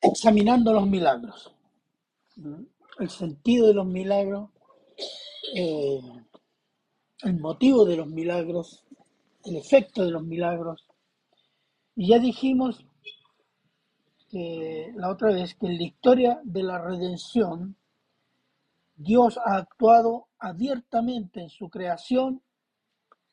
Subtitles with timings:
[0.00, 1.54] examinando los milagros.
[2.98, 4.50] El sentido de los milagros,
[5.54, 6.00] eh,
[7.22, 8.84] el motivo de los milagros,
[9.44, 10.86] el efecto de los milagros.
[11.96, 12.84] Y ya dijimos
[14.28, 17.76] que la otra vez que en la historia de la redención,
[18.94, 22.42] Dios ha actuado abiertamente en su creación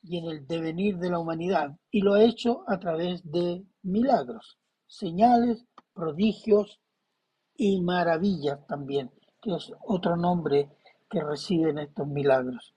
[0.02, 4.58] y en el devenir de la humanidad, y lo ha hecho a través de milagros,
[4.86, 5.66] señales,
[5.96, 6.78] prodigios
[7.56, 9.10] y maravillas también,
[9.40, 10.68] que es otro nombre
[11.08, 12.74] que reciben estos milagros.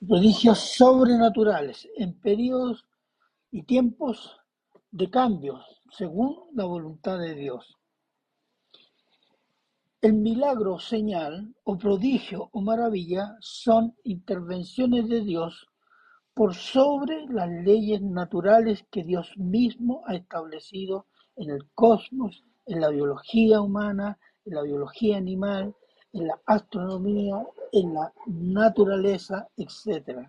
[0.00, 2.86] Prodigios sobrenaturales en periodos
[3.50, 4.40] y tiempos
[4.90, 7.76] de cambios según la voluntad de Dios.
[10.00, 15.68] El milagro, señal o prodigio o maravilla son intervenciones de Dios
[16.34, 22.88] por sobre las leyes naturales que Dios mismo ha establecido en el cosmos, en la
[22.88, 25.74] biología humana, en la biología animal,
[26.12, 30.28] en la astronomía, en la naturaleza, etc.,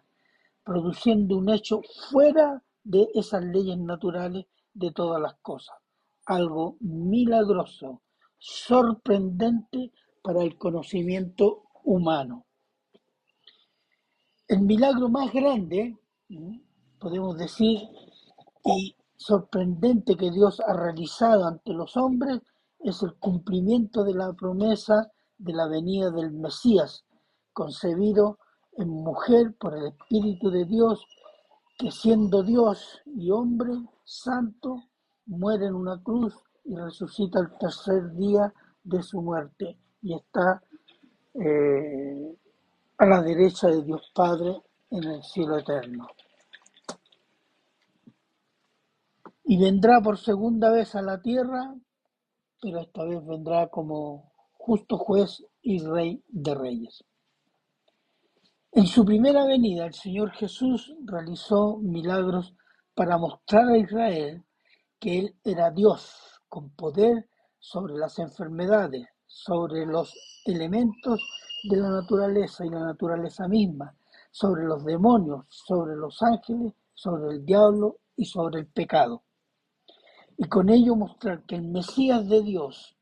[0.63, 5.77] produciendo un hecho fuera de esas leyes naturales de todas las cosas,
[6.25, 8.01] algo milagroso,
[8.37, 12.45] sorprendente para el conocimiento humano.
[14.47, 15.97] El milagro más grande,
[16.99, 17.79] podemos decir,
[18.65, 22.39] y sorprendente que Dios ha realizado ante los hombres
[22.79, 27.05] es el cumplimiento de la promesa de la venida del Mesías,
[27.51, 28.39] concebido
[28.77, 31.05] en mujer por el Espíritu de Dios,
[31.77, 34.83] que siendo Dios y hombre santo,
[35.25, 40.63] muere en una cruz y resucita el tercer día de su muerte y está
[41.33, 42.37] eh,
[42.97, 46.07] a la derecha de Dios Padre en el cielo eterno.
[49.49, 51.73] Y vendrá por segunda vez a la tierra,
[52.61, 57.05] pero esta vez vendrá como justo juez y rey de reyes.
[58.73, 62.55] En su primera venida, el Señor Jesús realizó milagros
[62.93, 64.43] para mostrar a Israel
[64.99, 71.21] que Él era Dios con poder sobre las enfermedades, sobre los elementos
[71.69, 73.95] de la naturaleza y la naturaleza misma,
[74.29, 79.23] sobre los demonios, sobre los ángeles, sobre el diablo y sobre el pecado.
[80.37, 82.95] Y con ello mostrar que el Mesías de Dios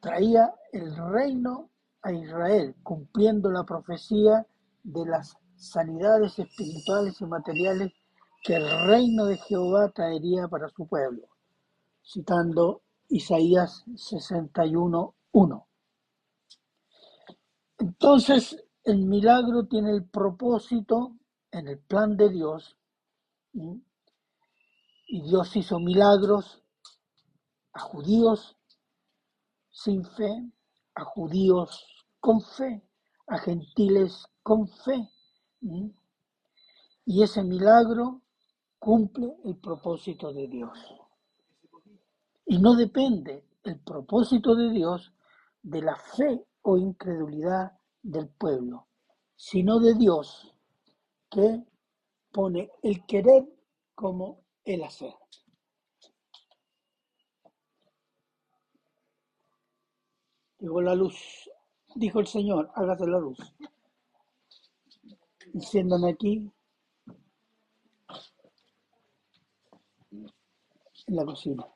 [0.00, 1.70] traía el reino
[2.02, 4.46] a Israel, cumpliendo la profecía
[4.82, 7.92] de las sanidades espirituales y materiales
[8.42, 11.28] que el reino de Jehová traería para su pueblo,
[12.04, 15.66] citando Isaías 61.1.
[17.78, 21.16] Entonces, el milagro tiene el propósito
[21.50, 22.76] en el plan de Dios,
[25.06, 26.62] y Dios hizo milagros
[27.72, 28.56] a judíos
[29.70, 30.50] sin fe,
[30.94, 31.84] a judíos
[32.20, 32.82] con fe,
[33.26, 35.08] a gentiles con fe.
[37.04, 38.22] Y ese milagro
[38.78, 40.78] cumple el propósito de Dios.
[42.46, 45.12] Y no depende el propósito de Dios
[45.62, 47.72] de la fe o incredulidad
[48.02, 48.86] del pueblo,
[49.34, 50.54] sino de Dios
[51.30, 51.64] que
[52.30, 53.44] pone el querer
[53.94, 55.14] como el hacer.
[60.58, 61.50] Llegó la luz,
[61.94, 63.38] dijo el Señor, hágase la luz.
[65.52, 66.50] Enciéndame aquí
[71.06, 71.66] en la cocina.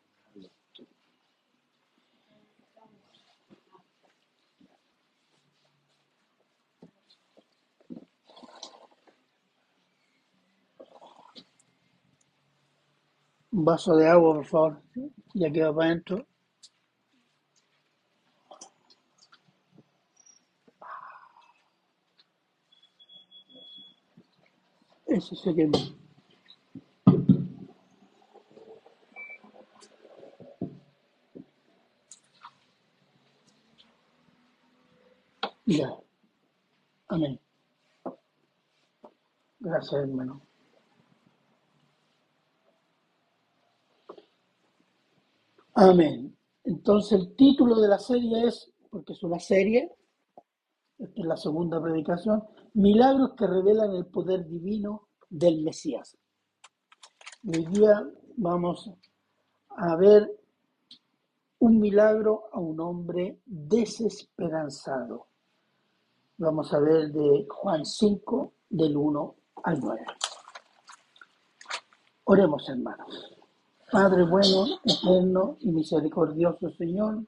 [13.58, 14.82] Un vaso de agua, por favor.
[15.34, 16.24] Ya queda para adentro.
[25.06, 25.76] Eso se quemó.
[35.66, 35.88] Ya.
[37.08, 37.40] Amén.
[39.60, 40.47] Gracias, hermano.
[45.80, 46.36] Amén.
[46.64, 49.94] Entonces el título de la serie es, porque es una serie,
[50.98, 52.42] esta es la segunda predicación,
[52.74, 56.18] Milagros que revelan el poder divino del Mesías.
[57.46, 58.04] Hoy día
[58.36, 58.90] vamos
[59.68, 60.28] a ver
[61.60, 65.28] un milagro a un hombre desesperanzado.
[66.38, 70.06] Vamos a ver de Juan 5, del 1 al 9.
[72.24, 73.37] Oremos, hermanos.
[73.90, 77.24] Padre bueno, eterno y misericordioso Señor,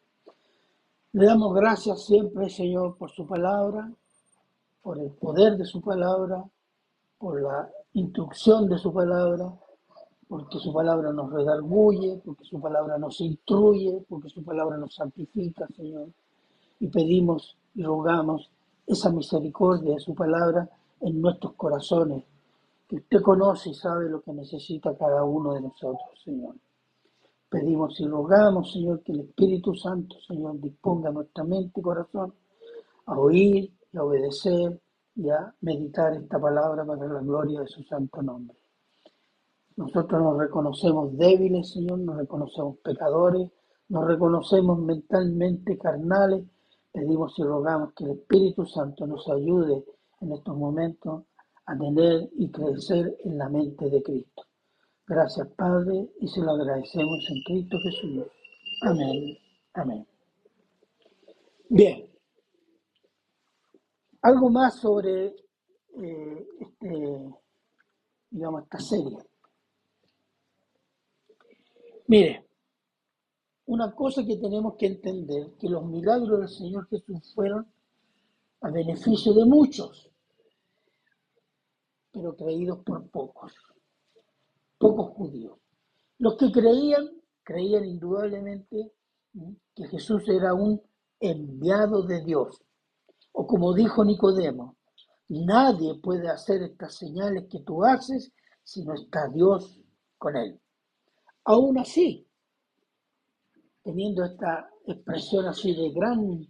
[1.12, 3.90] le damos gracias siempre, Señor, por su palabra,
[4.82, 6.44] por el poder de su palabra,
[7.18, 9.52] por la instrucción de su palabra,
[10.28, 15.66] porque su palabra nos redarguye, porque su palabra nos instruye, porque su palabra nos santifica,
[15.74, 16.08] Señor.
[16.78, 18.50] Y pedimos y rogamos
[18.86, 20.68] esa misericordia de su palabra
[21.00, 22.22] en nuestros corazones,
[22.90, 26.56] que usted conoce y sabe lo que necesita cada uno de nosotros, Señor.
[27.48, 32.34] Pedimos y rogamos, Señor, que el Espíritu Santo, Señor, disponga nuestra mente y corazón
[33.06, 34.80] a oír y a obedecer
[35.14, 38.56] y a meditar esta palabra para la gloria de su santo nombre.
[39.76, 43.52] Nosotros nos reconocemos débiles, Señor, nos reconocemos pecadores,
[43.88, 46.44] nos reconocemos mentalmente carnales.
[46.90, 49.84] Pedimos y rogamos que el Espíritu Santo nos ayude
[50.20, 51.22] en estos momentos
[51.70, 54.42] a tener y crecer en la mente de Cristo.
[55.06, 58.26] Gracias, Padre, y se lo agradecemos en Cristo Jesús.
[58.82, 59.38] Amén.
[59.74, 60.06] Amén.
[61.68, 62.10] Bien.
[64.22, 67.34] Algo más sobre eh, este,
[68.30, 69.18] digamos, esta serie.
[72.08, 72.48] Mire,
[73.66, 77.64] una cosa que tenemos que entender, que los milagros del Señor Jesús fueron
[78.60, 80.09] a beneficio de muchos,
[82.12, 83.52] pero creídos por pocos,
[84.78, 85.58] pocos judíos.
[86.18, 87.08] Los que creían,
[87.42, 88.92] creían indudablemente
[89.74, 90.80] que Jesús era un
[91.20, 92.60] enviado de Dios.
[93.32, 94.76] O como dijo Nicodemo,
[95.28, 99.80] nadie puede hacer estas señales que tú haces si no está Dios
[100.18, 100.60] con él.
[101.44, 102.26] Aún así,
[103.82, 106.46] teniendo esta expresión así de gran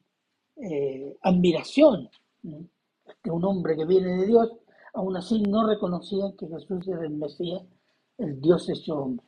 [0.57, 2.09] eh, admiración
[2.43, 4.51] de un hombre que viene de Dios,
[4.95, 7.63] aún así no reconocían que Jesús era el Mesías,
[8.19, 9.27] el Dios hecho hombre.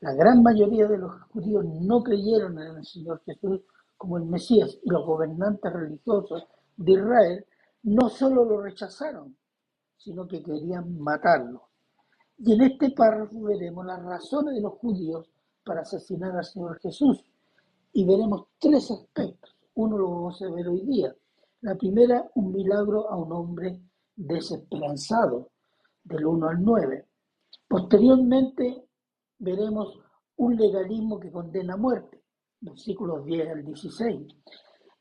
[0.00, 3.60] La gran mayoría de los judíos no creyeron en el Señor Jesús
[3.96, 7.46] como el Mesías y los gobernantes religiosos de Israel
[7.82, 9.36] no solo lo rechazaron,
[9.98, 11.68] sino que querían matarlo.
[12.38, 15.28] Y en este párrafo veremos las razones de los judíos
[15.64, 17.22] para asesinar al Señor Jesús.
[17.92, 19.54] Y veremos tres aspectos.
[19.74, 21.14] Uno lo vamos a ver hoy día.
[21.60, 23.80] La primera, un milagro a un hombre
[24.16, 25.50] desesperanzado,
[26.02, 27.06] del 1 al 9.
[27.68, 28.84] Posteriormente
[29.38, 29.98] veremos
[30.36, 32.22] un legalismo que condena a muerte,
[32.60, 34.26] versículos 10 al 16.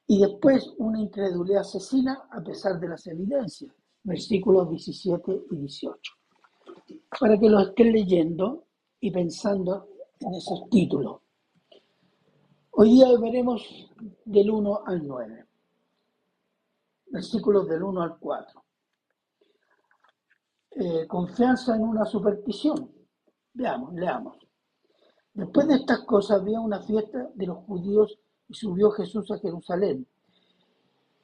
[0.08, 3.72] Y después una incredulidad asesina a pesar de las evidencias,
[4.04, 6.20] versículos 17 y 18
[7.20, 8.66] para que lo estén leyendo
[9.00, 9.88] y pensando
[10.20, 11.22] en esos títulos.
[12.72, 13.90] Hoy día veremos
[14.26, 15.46] del 1 al 9,
[17.08, 18.64] versículos del 1 al 4.
[20.82, 22.90] Eh, confianza en una superstición.
[23.54, 24.38] Veamos, leamos.
[25.34, 28.18] Después de estas cosas había una fiesta de los judíos
[28.48, 30.08] y subió Jesús a Jerusalén.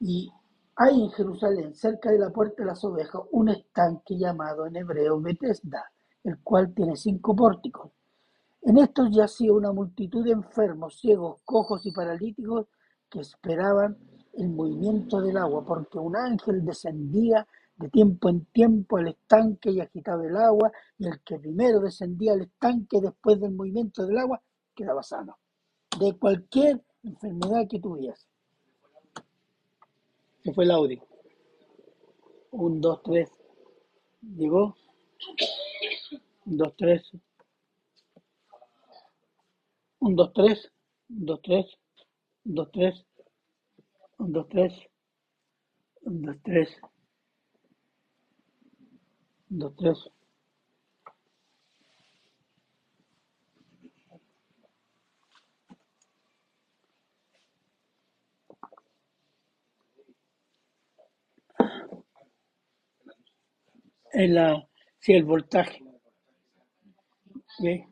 [0.01, 0.29] Y
[0.75, 5.21] hay en Jerusalén, cerca de la puerta de las ovejas, un estanque llamado en hebreo
[5.21, 5.85] Bethesda,
[6.25, 7.93] el cual tiene cinco pórticos.
[8.61, 12.67] En estos yacía una multitud de enfermos, ciegos, cojos y paralíticos
[13.09, 13.97] que esperaban
[14.33, 19.81] el movimiento del agua, porque un ángel descendía de tiempo en tiempo al estanque y
[19.81, 24.41] agitaba el agua, y el que primero descendía al estanque después del movimiento del agua
[24.73, 25.37] quedaba sano,
[25.99, 28.27] de cualquier enfermedad que tuviese.
[30.43, 31.05] Se fue el audio.
[32.51, 33.29] Un, dos, tres.
[34.21, 34.75] Llegó.
[36.45, 37.11] Un, dos, tres.
[39.99, 40.71] Un, dos, tres.
[41.09, 41.77] Un, dos, tres.
[42.45, 43.05] Un, dos, tres.
[44.19, 44.73] Un, dos, tres.
[46.03, 46.69] Un, dos, tres.
[49.49, 50.07] Dos, tres.
[64.13, 64.67] En la,
[64.99, 65.79] sí, el voltaje.
[67.59, 67.87] ¿Ve?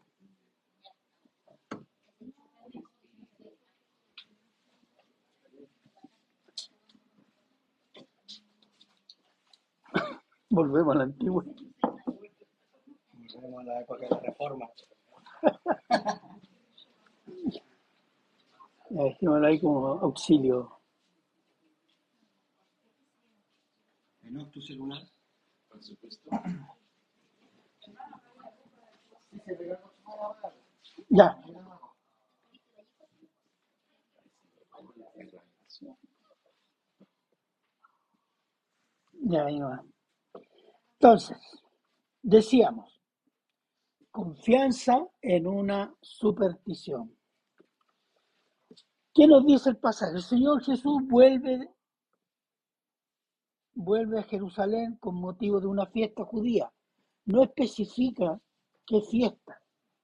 [10.54, 11.44] Volvemos a la antigua.
[13.34, 14.70] Volvemos a la época de la reforma.
[18.92, 20.78] La dejémosla ahí como auxilio.
[24.22, 24.46] ¿No?
[24.52, 25.02] ¿Tu celular?
[25.70, 26.30] Por supuesto.
[31.10, 31.42] Ya.
[39.24, 39.84] Ya, ahí va.
[41.04, 41.38] Entonces,
[42.22, 42.98] decíamos,
[44.10, 47.14] confianza en una superstición.
[49.14, 50.16] ¿Qué nos dice el pasaje?
[50.16, 51.70] El Señor Jesús vuelve,
[53.74, 56.72] vuelve a Jerusalén con motivo de una fiesta judía.
[57.26, 58.40] No especifica
[58.88, 59.62] qué fiesta.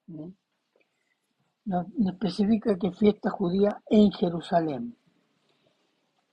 [0.08, 0.34] ¿no?
[2.10, 4.98] Especifica qué fiesta judía en Jerusalén.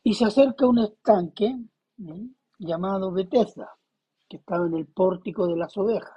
[0.03, 1.57] Y se acerca a un estanque
[2.59, 3.71] llamado Bethesda,
[4.29, 6.17] que estaba en el pórtico de las ovejas.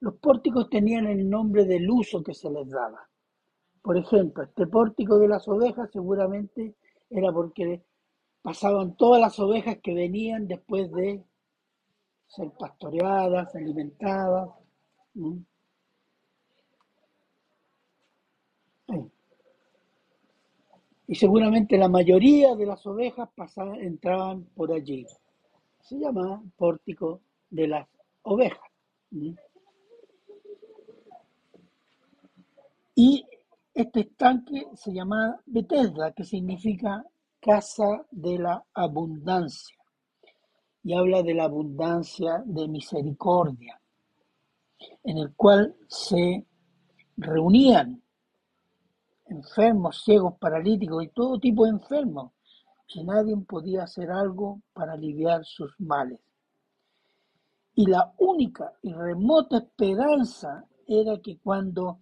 [0.00, 3.08] Los pórticos tenían el nombre del uso que se les daba.
[3.82, 6.74] Por ejemplo, este pórtico de las ovejas seguramente
[7.08, 7.82] era porque
[8.42, 11.22] pasaban todas las ovejas que venían después de
[12.26, 14.50] ser pastoreadas, alimentadas.
[21.06, 25.06] Y seguramente la mayoría de las ovejas pasaban, entraban por allí.
[25.80, 27.20] Se llama pórtico
[27.50, 27.88] de las
[28.22, 28.60] ovejas.
[32.94, 33.24] Y
[33.74, 37.04] este estanque se llama Bethesda, que significa
[37.40, 39.76] casa de la abundancia.
[40.82, 43.80] Y habla de la abundancia de misericordia,
[45.04, 46.46] en el cual se
[47.16, 48.02] reunían
[49.26, 52.32] enfermos, ciegos, paralíticos y todo tipo de enfermos,
[52.86, 56.18] que nadie podía hacer algo para aliviar sus males.
[57.80, 62.00] Y la única y remota esperanza era que cuando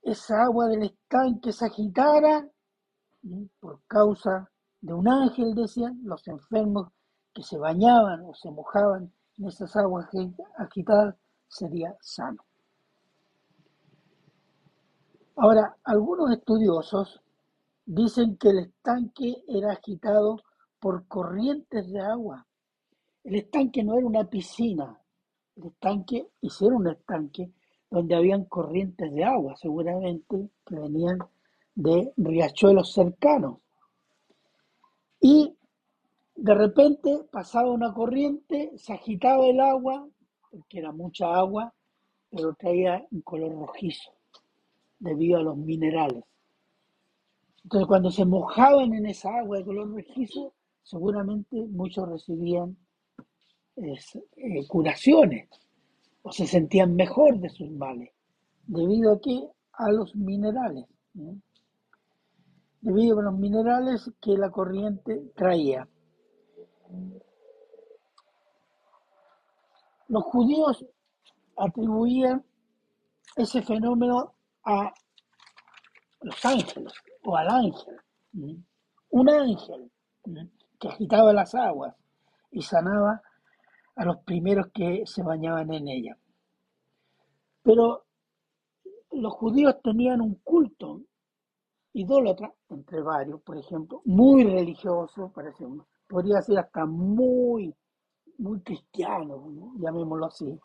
[0.00, 2.48] esa agua del estanque se agitara,
[3.58, 4.48] por causa
[4.80, 6.92] de un ángel, decían, los enfermos
[7.32, 10.08] que se bañaban o se mojaban en esas aguas
[10.58, 11.16] agitadas,
[11.48, 12.44] sería sano.
[15.34, 17.20] Ahora, algunos estudiosos
[17.84, 20.40] dicen que el estanque era agitado
[20.78, 22.46] por corrientes de agua.
[23.24, 25.00] El estanque no era una piscina,
[25.56, 27.50] el estanque, hicieron un estanque
[27.90, 31.18] donde habían corrientes de agua, seguramente que venían
[31.74, 33.58] de riachuelos cercanos.
[35.20, 35.56] Y
[36.36, 40.06] de repente pasaba una corriente, se agitaba el agua,
[40.50, 41.72] porque era mucha agua,
[42.28, 44.10] pero traía un color rojizo
[44.98, 46.24] debido a los minerales.
[47.62, 50.52] Entonces cuando se mojaban en esa agua de color rojizo,
[50.82, 52.76] seguramente muchos recibían
[53.76, 55.48] eh, curaciones
[56.22, 58.10] o se sentían mejor de sus males,
[58.66, 59.48] debido a qué?
[59.72, 60.86] A los minerales,
[62.80, 65.88] debido a los minerales que la corriente traía.
[70.08, 70.84] Los judíos
[71.56, 72.44] atribuían
[73.36, 74.92] ese fenómeno a
[76.20, 76.92] los ángeles
[77.24, 77.96] o al ángel,
[79.10, 79.90] un ángel
[80.78, 81.94] que agitaba las aguas
[82.50, 83.20] y sanaba
[83.96, 86.18] a los primeros que se bañaban en ella.
[87.62, 88.04] Pero
[89.12, 91.02] los judíos tenían un culto
[91.94, 95.64] idólatra, entre varios, por ejemplo, muy religioso, parece
[96.08, 97.74] podría ser hasta muy,
[98.38, 99.72] muy cristiano, ¿no?
[99.78, 100.60] llamémoslo así,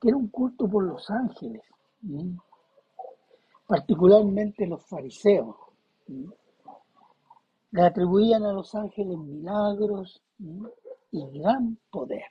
[0.00, 1.62] que era un culto por los ángeles,
[3.66, 5.56] particularmente los fariseos.
[7.72, 10.22] Le atribuían a los ángeles milagros
[11.12, 12.24] y gran poder,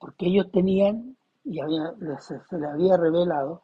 [0.00, 1.60] porque ellos tenían, y
[2.20, 3.62] se, les había revelado,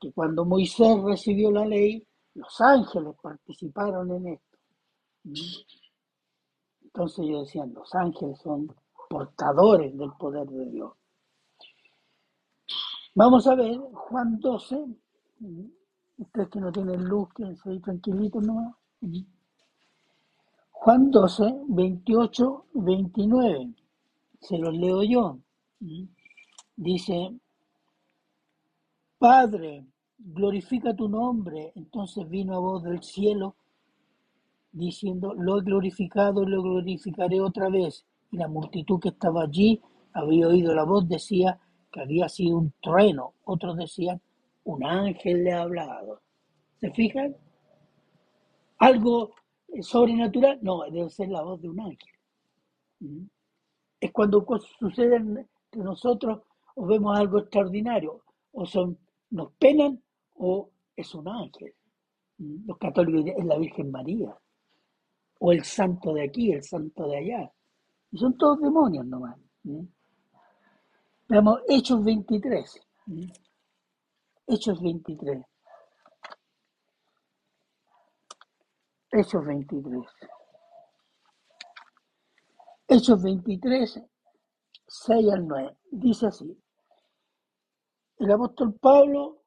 [0.00, 4.58] que cuando Moisés recibió la ley, los ángeles participaron en esto.
[6.82, 8.74] Entonces ellos decían, los ángeles son
[9.08, 10.92] portadores del poder de Dios.
[13.14, 14.84] Vamos a ver Juan 12.
[16.18, 18.74] Ustedes que no tienen luz, quédense ahí tranquilitos nomás.
[20.72, 23.74] Juan 12, 28, 29.
[24.40, 25.38] Se los leo yo.
[26.76, 27.32] Dice,
[29.18, 29.86] Padre,
[30.18, 31.72] glorifica tu nombre.
[31.74, 33.56] Entonces vino a voz del cielo
[34.72, 38.06] diciendo, lo he glorificado y lo glorificaré otra vez.
[38.30, 39.80] Y la multitud que estaba allí
[40.12, 41.58] había oído la voz, decía
[41.92, 43.34] que había sido un trueno.
[43.44, 44.20] Otros decían,
[44.64, 46.20] un ángel le ha hablado.
[46.80, 47.36] ¿Se fijan?
[48.78, 49.34] ¿Algo
[49.80, 50.58] sobrenatural?
[50.62, 52.14] No, debe ser la voz de un ángel.
[53.00, 53.26] ¿Mm?
[54.00, 54.44] Es cuando
[54.78, 55.48] suceden
[55.82, 56.42] nosotros
[56.74, 58.98] o vemos algo extraordinario, o son,
[59.30, 60.02] nos penan,
[60.34, 61.74] o es un ángel.
[62.38, 64.36] Los católicos es la Virgen María,
[65.38, 67.52] o el santo de aquí, el santo de allá.
[68.12, 69.38] Y son todos demonios nomás.
[69.62, 69.84] ¿Mm?
[71.28, 72.80] Veamos Hechos 23.
[73.06, 73.24] ¿Mm?
[74.46, 75.42] Hechos 23.
[79.12, 80.02] Hechos 23.
[82.88, 84.00] Hechos 23,
[84.88, 85.76] 6 al 9.
[85.90, 86.56] Dice así.
[88.18, 89.42] el apóstol Pablo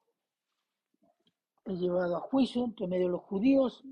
[1.64, 3.82] es llevado a juicio entre medio de los judíos.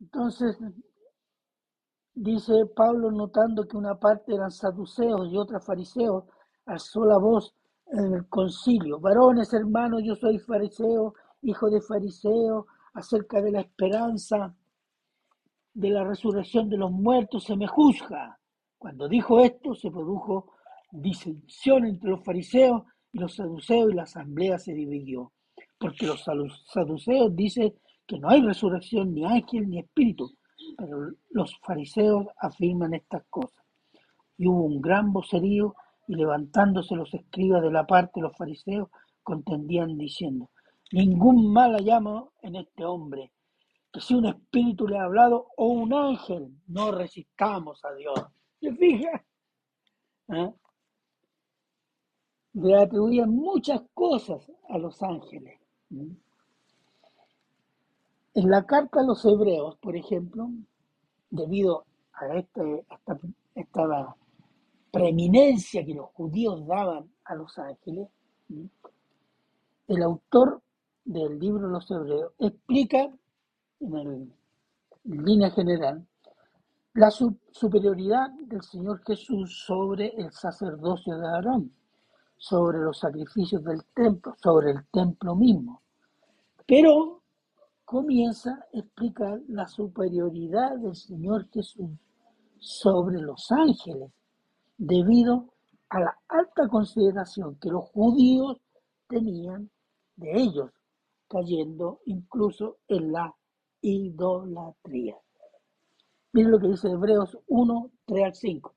[0.00, 0.58] Entonces,
[2.14, 6.24] dice Pablo, notando que una parte eran saduceos y otra fariseos,
[6.66, 7.54] alzó la voz
[7.86, 9.00] en el concilio.
[9.00, 14.54] Varones, hermanos, yo soy fariseo, hijo de fariseo, acerca de la esperanza
[15.74, 18.37] de la resurrección de los muertos se me juzga.
[18.78, 20.52] Cuando dijo esto, se produjo
[20.90, 22.82] disensión entre los fariseos
[23.12, 25.32] y los saduceos y la asamblea se dividió.
[25.78, 27.74] Porque los saduceos dicen
[28.06, 30.32] que no hay resurrección ni ángel ni espíritu,
[30.76, 33.64] pero los fariseos afirman estas cosas.
[34.36, 35.74] Y hubo un gran vocerío
[36.06, 38.88] y levantándose los escribas de la parte de los fariseos
[39.22, 40.48] contendían diciendo,
[40.90, 43.30] ningún mal hallamos en este hombre,
[43.92, 48.18] que si un espíritu le ha hablado o un ángel, no resistamos a Dios.
[48.60, 49.24] ¿Se fija?
[50.28, 50.52] ¿Eh?
[52.54, 55.60] Le atribuían muchas cosas a los ángeles.
[55.90, 56.18] En
[58.34, 60.50] la carta a los hebreos, por ejemplo,
[61.30, 63.18] debido a, este, esta,
[63.54, 64.16] esta
[64.90, 68.08] preeminencia que los judíos daban a los ángeles,
[69.88, 70.62] el autor
[71.04, 73.10] del libro los hebreos explica
[73.80, 74.32] en,
[75.04, 76.06] línea general
[76.98, 81.72] la superioridad del Señor Jesús sobre el sacerdocio de Aarón,
[82.36, 85.80] sobre los sacrificios del templo, sobre el templo mismo.
[86.66, 87.22] Pero
[87.84, 91.88] comienza a explicar la superioridad del Señor Jesús
[92.58, 94.10] sobre los ángeles,
[94.76, 95.54] debido
[95.90, 98.60] a la alta consideración que los judíos
[99.06, 99.70] tenían
[100.16, 100.72] de ellos,
[101.28, 103.32] cayendo incluso en la
[103.82, 105.16] idolatría.
[106.32, 108.74] Miren lo que dice Hebreos 1, 3 al 5.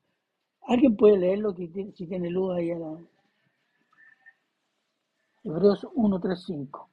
[0.68, 2.98] ¿Alguien puede leerlo si tiene luz ahí a la...
[5.44, 6.88] Hebreos 1, 3, 5.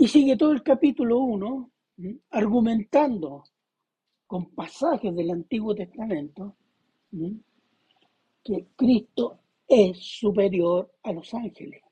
[0.00, 1.70] Y sigue todo el capítulo 1
[2.30, 3.44] argumentando
[4.26, 6.56] con pasajes del Antiguo Testamento
[8.42, 11.82] que Cristo es superior a los ángeles.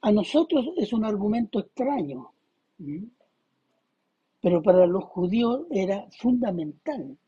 [0.00, 2.32] A nosotros es un argumento extraño,
[4.40, 7.18] pero para los judíos era fundamental,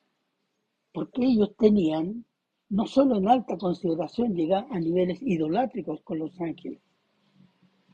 [0.94, 2.24] porque ellos tenían
[2.70, 6.80] no solo en alta consideración llegar a niveles idolátricos con los ángeles,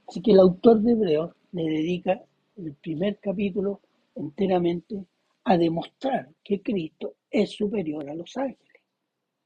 [0.06, 2.22] Así que el autor de Hebreos le dedica
[2.56, 3.80] el primer capítulo
[4.14, 5.06] enteramente
[5.44, 8.82] a demostrar que Cristo es superior a los ángeles.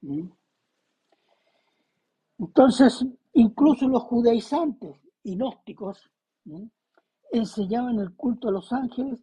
[0.02, 0.28] ¿Mm?
[2.38, 6.10] Entonces, incluso los judaizantes y gnósticos
[6.44, 6.66] ¿Mm?
[7.32, 9.18] enseñaban el culto a los ángeles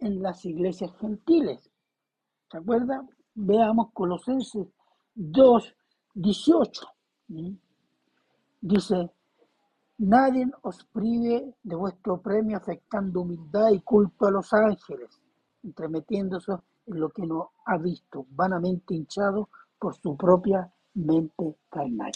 [0.00, 1.70] en las iglesias gentiles.
[2.50, 3.10] ¿Se acuerdan?
[3.34, 4.66] Veamos Colosenses
[5.14, 5.74] 2,
[6.14, 6.86] 18.
[7.28, 7.54] ¿Mm?
[8.62, 9.10] Dice,
[10.02, 15.20] Nadie os prive de vuestro premio afectando humildad y culto a los ángeles,
[15.62, 16.54] entremetiéndose
[16.86, 22.10] en lo que no ha visto, vanamente hinchado por su propia mente carnal.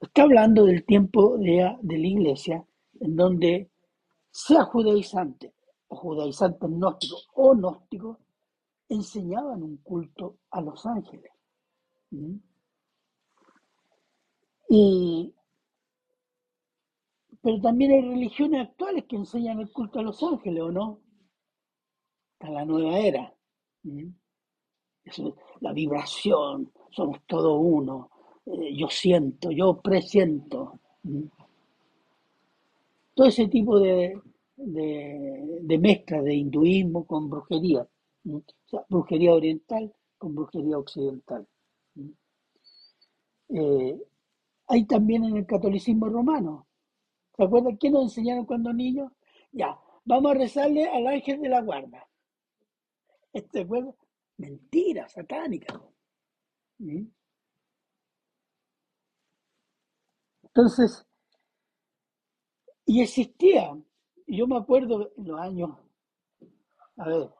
[0.00, 2.64] Está hablando del tiempo de, la iglesia
[3.00, 3.70] en donde
[4.30, 5.52] sea judaizante
[5.88, 8.18] o judaizante gnóstico o gnóstico,
[8.88, 11.32] enseñaban un culto a los ángeles.
[12.12, 12.36] ¿Mm?
[14.70, 15.34] Y
[17.48, 21.00] pero también hay religiones actuales que enseñan el culto a los ángeles, ¿o no?
[22.34, 23.34] Está la nueva era.
[25.60, 28.10] la vibración, somos todo uno.
[28.44, 30.78] Eh, yo siento, yo presiento.
[33.14, 34.20] Todo ese tipo de,
[34.54, 37.88] de, mezcla de hinduismo con brujería.
[38.30, 41.48] O sea, brujería oriental con brujería occidental.
[43.48, 43.98] Eh,
[44.66, 46.67] hay también en el catolicismo romano
[47.38, 49.12] ¿Se acuerdan qué nos enseñaron cuando niños?
[49.52, 52.04] Ya, vamos a rezarle al ángel de la guarda.
[53.52, 53.94] ¿Se acuerdan?
[54.38, 55.80] Mentira, satánica.
[56.78, 57.06] ¿Mm?
[60.42, 61.06] Entonces,
[62.86, 63.72] y existía,
[64.26, 65.70] yo me acuerdo en los años,
[66.96, 67.30] a ver,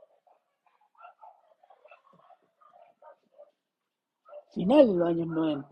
[4.54, 5.68] final de los años 90,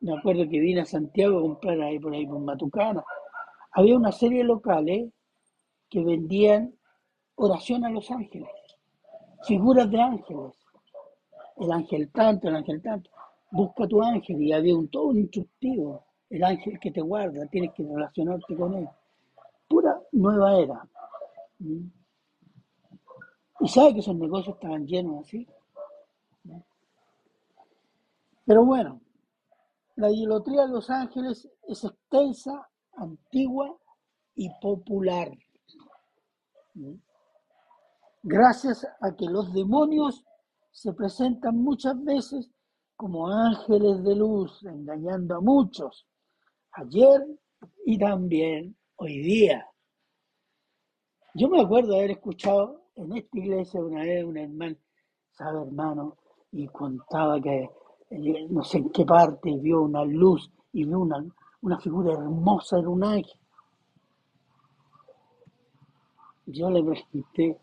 [0.00, 3.04] me acuerdo que vine a Santiago a comprar ahí por ahí por Matucana.
[3.72, 5.12] Había una serie de locales
[5.88, 6.74] que vendían
[7.34, 8.48] oración a los ángeles,
[9.46, 10.52] figuras de ángeles,
[11.58, 13.10] el ángel tanto, el ángel tanto,
[13.50, 17.72] busca tu ángel y había un todo un instructivo, el ángel que te guarda, tienes
[17.72, 18.88] que relacionarte con él.
[19.68, 20.88] Pura nueva era.
[21.58, 21.86] ¿Mm?
[23.60, 25.46] Y sabe que esos negocios estaban llenos así.
[28.46, 29.00] Pero bueno,
[30.00, 33.76] la idolatría de los ángeles es extensa, antigua
[34.34, 35.30] y popular.
[38.22, 40.24] Gracias a que los demonios
[40.70, 42.50] se presentan muchas veces
[42.96, 46.06] como ángeles de luz, engañando a muchos,
[46.72, 47.20] ayer
[47.84, 49.66] y también hoy día.
[51.34, 54.76] Yo me acuerdo haber escuchado en esta iglesia una vez un hermano,
[55.32, 56.16] sabe hermano,
[56.52, 57.68] y contaba que
[58.10, 61.24] no sé en qué parte vio una luz y vio una,
[61.62, 63.38] una figura hermosa, era un ángel.
[66.46, 67.60] Yo le pregunté,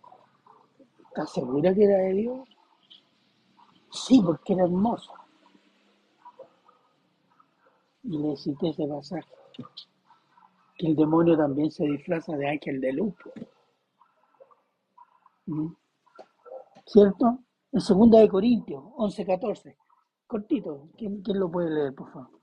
[1.08, 2.48] ¿estás segura que era de Dios?
[3.92, 5.12] Sí, porque era hermoso.
[8.04, 9.28] Y le cité ese pasaje,
[10.78, 13.14] que el demonio también se disfraza de ángel de luz.
[15.48, 15.68] ¿Mm?
[16.86, 17.40] ¿Cierto?
[17.74, 19.78] En segunda de Corintios 11, 14.
[20.28, 22.42] Cortito, ¿quién, quién lo puede leer, por favor?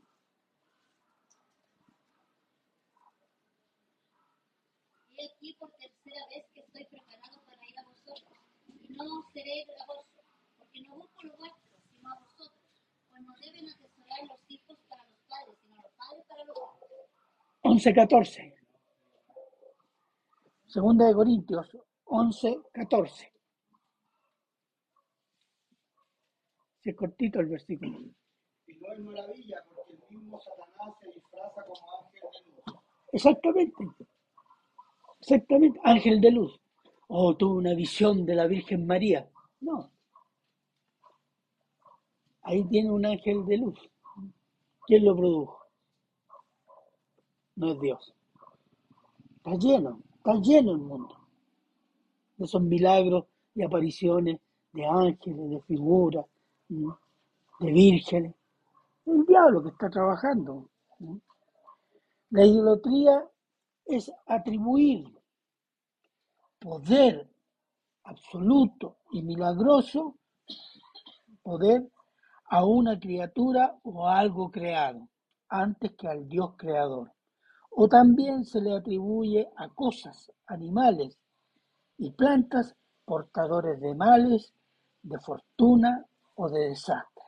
[5.11, 9.33] Y aquí por tercera vez que estoy preparado para ir a vosotros, y no os
[9.35, 10.25] seré gravoso,
[10.57, 12.53] porque no busco lo vuestro, sino a vosotros,
[13.11, 17.11] pues no deben atesorar los hijos para los padres, sino los padres para los hijos.
[17.61, 18.55] 11, 14.
[20.66, 23.35] Segunda de Corintios 11, 14.
[26.74, 27.99] Si es cortito el versículo.
[28.66, 32.81] Y no es maravilla porque el mismo Satanás se disfraza como ángel de luz.
[33.12, 33.85] Exactamente.
[35.20, 35.81] Exactamente.
[35.85, 36.61] Ángel de luz.
[37.09, 39.29] O tuvo una visión de la Virgen María.
[39.61, 39.90] No.
[42.42, 43.79] Ahí tiene un ángel de luz.
[44.87, 45.66] ¿Quién lo produjo?
[47.57, 48.14] No es Dios.
[49.37, 51.25] Está lleno, está lleno el mundo
[52.37, 54.40] de esos milagros y apariciones
[54.73, 56.25] de ángeles, de figuras,
[57.60, 58.34] de vírgenes.
[59.06, 60.70] El diablo que está trabajando.
[62.30, 63.28] La idolatría
[63.84, 65.06] es atribuir
[66.58, 67.30] poder
[68.04, 70.16] absoluto y milagroso,
[71.42, 71.87] poder
[72.46, 75.08] a una criatura o a algo creado,
[75.48, 77.12] antes que al Dios creador.
[77.70, 81.18] O también se le atribuye a cosas, animales
[81.98, 84.54] y plantas portadores de males,
[85.02, 87.25] de fortuna o de desastre.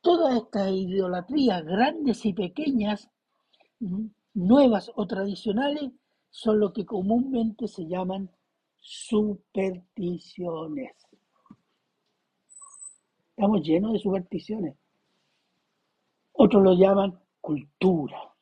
[0.00, 3.08] Todas estas idolatrías, grandes y pequeñas,
[4.34, 5.92] nuevas o tradicionales,
[6.30, 8.30] son lo que comúnmente se llaman
[8.80, 10.92] supersticiones.
[13.30, 14.76] Estamos llenos de supersticiones.
[16.32, 18.32] Otros lo llaman cultura,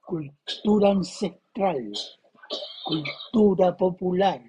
[0.00, 1.92] cultura ancestral,
[2.84, 4.42] cultura popular,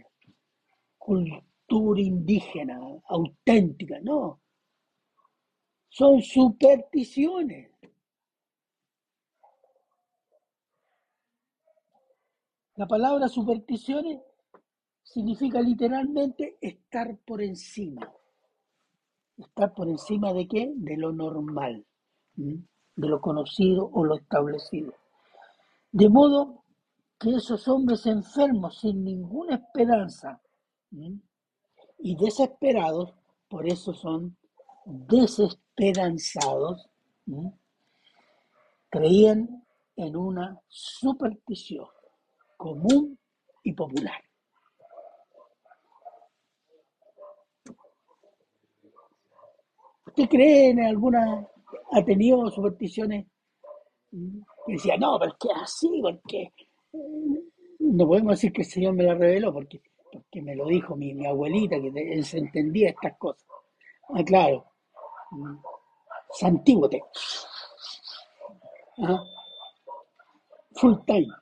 [0.98, 4.00] cultura indígena, auténtica.
[4.02, 4.41] No,
[5.92, 7.70] son supersticiones.
[12.76, 14.22] La palabra supersticiones
[15.04, 18.10] significa literalmente estar por encima.
[19.38, 20.72] ¿Estar por encima de qué?
[20.76, 21.86] De lo normal,
[22.36, 24.94] de lo conocido o lo establecido.
[25.92, 26.64] De modo
[27.20, 30.42] que esos hombres enfermos sin ninguna esperanza
[32.00, 33.14] y desesperados,
[33.50, 34.38] por eso son
[34.86, 36.88] desesperanzados,
[38.90, 39.64] creían
[39.96, 41.88] en una superstición
[42.58, 43.18] común
[43.64, 44.22] y popular.
[50.08, 51.48] ¿Usted cree en alguna,
[51.92, 53.26] ha tenido supersticiones
[54.12, 56.52] mm, que decía, no, pero es que es así, porque
[56.92, 60.98] mm, no podemos decir que el Señor me la reveló, porque, porque me lo dijo
[60.98, 63.48] mi, mi abuelita, que se entendía estas cosas.
[64.10, 64.66] Ah, claro,
[66.40, 67.04] santígote,
[69.04, 69.24] ah,
[70.76, 71.34] full time,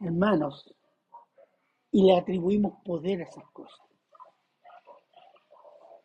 [0.00, 0.74] hermanos,
[1.92, 3.80] y le atribuimos poder a esas cosas.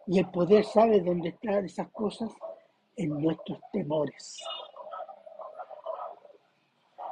[0.08, 2.32] Y el poder sabe dónde están esas cosas
[2.96, 4.40] en nuestros temores.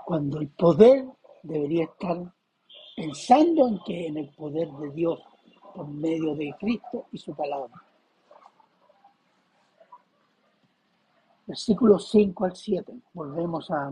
[0.05, 1.05] Cuando el poder
[1.41, 2.33] debería estar
[2.95, 5.19] pensando en que en el poder de Dios
[5.73, 7.73] por medio de Cristo y su palabra.
[11.53, 12.93] Versículos 5 al 7.
[13.13, 13.91] Volvemos a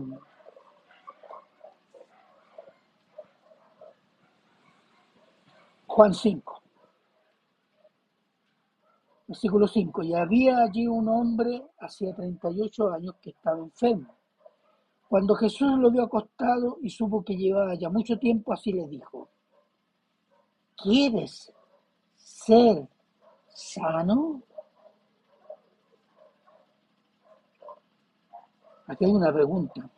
[5.86, 6.62] Juan 5,
[9.28, 10.02] versículo 5.
[10.02, 14.12] Y había allí un hombre hacía 38 años que estaba enfermo.
[15.08, 19.28] Cuando Jesús lo vio acostado y supo que llevaba ya mucho tiempo, así le dijo,
[20.74, 21.52] ¿quieres
[22.16, 22.88] ser
[23.46, 24.42] sano?
[28.92, 29.88] Aquí hay una pregunta.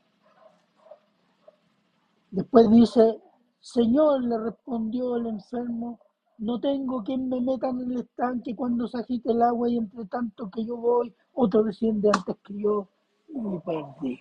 [2.31, 3.21] Después dice,
[3.61, 5.99] Señor, le respondió el enfermo,
[6.39, 10.05] no tengo quien me meta en el estanque cuando se agite el agua y entre
[10.05, 12.87] tanto que yo voy, otro desciende antes que yo
[13.31, 14.21] y me perdí.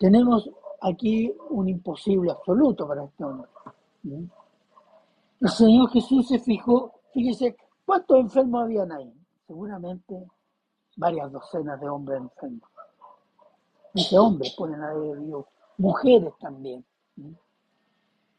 [0.00, 3.48] Tenemos aquí un imposible absoluto para este hombre.
[4.02, 4.24] ¿Mm?
[5.42, 9.14] El Señor Jesús se fijó, fíjese, ¿cuántos enfermos habían ahí?
[9.46, 10.26] Seguramente
[11.00, 12.68] varias docenas de hombres enfermos.
[13.94, 15.46] Dice hombres, pueden haber Dios,
[15.78, 16.84] mujeres también.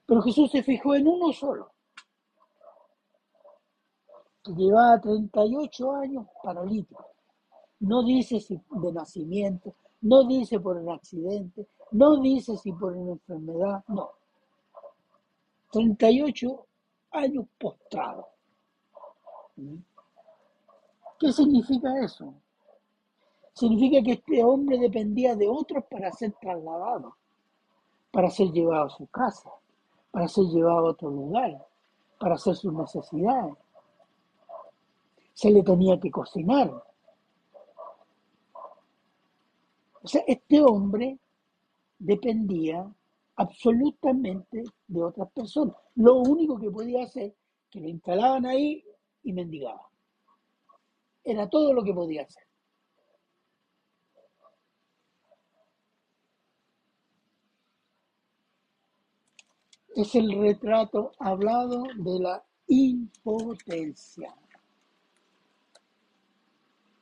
[0.06, 1.72] Pero Jesús se fijó en uno solo,
[4.44, 7.08] que llevaba 38 años paralítico.
[7.80, 13.14] No dice si de nacimiento, no dice por un accidente, no dice si por una
[13.14, 14.12] enfermedad, no.
[15.72, 16.68] 38
[17.12, 18.28] años postrado.
[21.20, 22.34] ¿Qué significa eso?
[23.54, 27.16] Significa que este hombre dependía de otros para ser trasladado,
[28.12, 29.52] para ser llevado a su casa,
[30.12, 31.68] para ser llevado a otro lugar,
[32.20, 33.56] para hacer sus necesidades.
[35.34, 36.72] Se le tenía que cocinar.
[40.04, 41.20] O sea, este hombre
[42.00, 42.92] dependía
[43.36, 45.76] absolutamente de otras personas.
[45.96, 47.36] Lo único que podía hacer,
[47.70, 48.84] que lo instalaban ahí
[49.24, 49.88] y mendigaba.
[51.24, 52.44] Era todo lo que podía hacer.
[60.02, 64.36] Es el retrato hablado de la impotencia.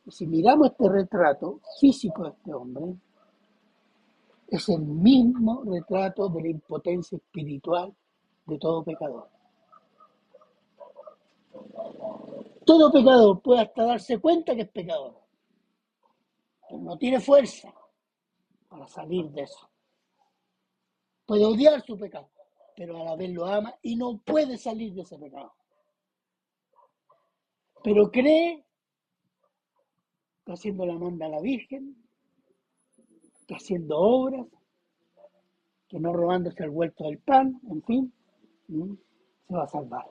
[0.10, 2.98] Si miramos este retrato físico de este hombre,
[4.50, 7.96] es el mismo retrato de la impotencia espiritual
[8.46, 9.30] de todo pecador.
[12.66, 15.16] Todo pecador puede hasta darse cuenta que es pecador,
[16.68, 17.74] pero no tiene fuerza
[18.68, 19.70] para salir de eso.
[21.26, 22.28] Puede odiar su pecado,
[22.80, 25.52] pero a la vez lo ama y no puede salir de ese pecado.
[27.84, 28.66] Pero cree
[30.46, 32.02] que haciendo la manda a la Virgen,
[33.46, 34.48] que haciendo obras,
[35.90, 38.14] que no robándose el vuelto del pan, en fin,
[38.70, 40.06] se va a salvar.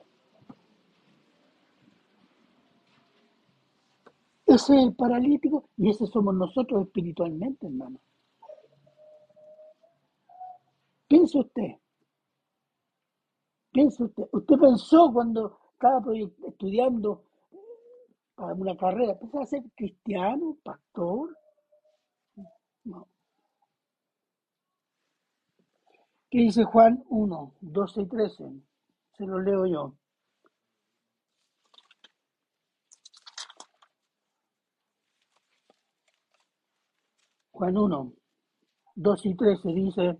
[4.45, 7.99] Ese es el paralítico y ese somos nosotros espiritualmente, hermano.
[11.07, 11.79] Piense usted,
[13.79, 16.01] piense usted, usted pensó cuando estaba
[16.47, 17.23] estudiando
[18.35, 21.37] para una carrera, pensaba ser cristiano, pastor.
[22.83, 23.07] No.
[26.29, 28.51] ¿Qué dice Juan 1, 12 y 13?
[29.17, 29.93] Se lo leo yo.
[37.51, 38.13] Juan 1,
[38.95, 40.17] 12 y 13 dice,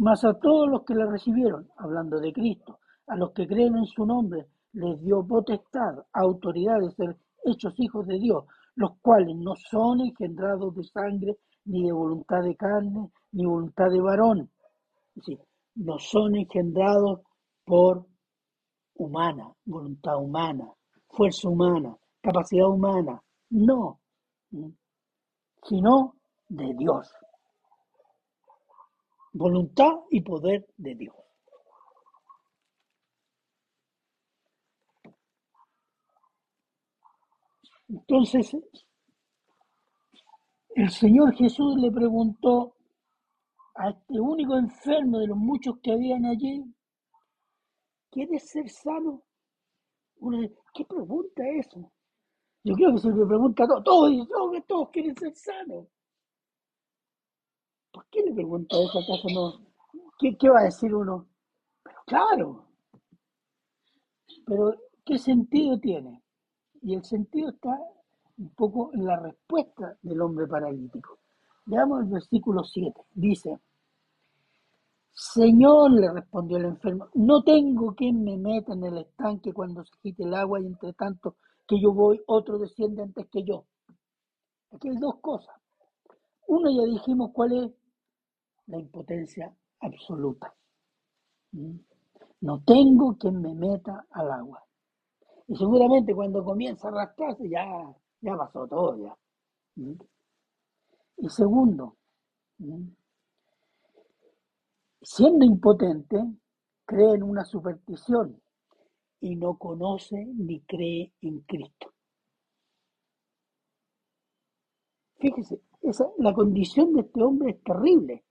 [0.00, 3.84] mas a todos los que le recibieron, hablando de Cristo, a los que creen en
[3.84, 8.44] su nombre, les dio potestad, autoridad de ser hechos hijos de Dios,
[8.76, 11.36] los cuales no son engendrados de sangre,
[11.66, 14.50] ni de voluntad de carne, ni voluntad de varón.
[15.08, 15.38] Es decir,
[15.74, 17.20] no son engendrados
[17.66, 18.06] por
[18.94, 20.72] humana, voluntad humana,
[21.10, 23.22] fuerza humana, capacidad humana.
[23.50, 24.00] No,
[25.62, 26.14] sino
[26.48, 27.12] de Dios.
[29.32, 31.14] Voluntad y poder de Dios.
[37.88, 38.56] Entonces,
[40.76, 42.76] el Señor Jesús le preguntó
[43.74, 46.62] a este único enfermo de los muchos que habían allí,
[48.10, 49.22] ¿quieres ser sano?
[50.20, 51.90] Dice, ¿qué pregunta es eso?
[52.62, 55.86] Yo creo que se le pregunta a todos, todos, todos, todos quieren ser sanos.
[58.00, 59.60] ¿Por qué le pregunta eso acaso no?
[60.18, 61.26] ¿Qué, ¿Qué va a decir uno?
[61.82, 62.64] Pero claro,
[64.46, 66.22] pero ¿qué sentido tiene?
[66.80, 67.78] Y el sentido está
[68.38, 71.18] un poco en la respuesta del hombre paralítico.
[71.66, 73.02] Veamos el versículo 7.
[73.12, 73.60] Dice,
[75.12, 79.92] Señor, le respondió el enfermo, no tengo quien me meta en el estanque cuando se
[80.00, 81.36] quite el agua y entre tanto
[81.68, 83.66] que yo voy, otro desciende antes que yo.
[84.72, 85.54] Aquí hay dos cosas.
[86.46, 87.79] Uno ya dijimos cuál es
[88.66, 90.54] la impotencia absoluta.
[91.52, 91.76] ¿Mm?
[92.42, 94.64] No tengo quien me meta al agua.
[95.48, 97.66] Y seguramente cuando comienza a arrastrarse ya,
[98.20, 99.16] ya pasó todo ya.
[99.76, 99.94] ¿Mm?
[101.18, 101.96] Y segundo,
[102.58, 102.88] ¿mm?
[105.02, 106.18] siendo impotente,
[106.86, 108.40] cree en una superstición
[109.20, 111.92] y no conoce ni cree en Cristo.
[115.18, 118.24] Fíjese, esa, la condición de este hombre es terrible,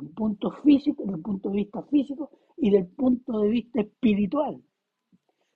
[0.00, 4.62] el punto físico, desde el punto de vista físico y del punto de vista espiritual.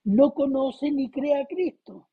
[0.04, 2.08] No conoce ni cree a Cristo.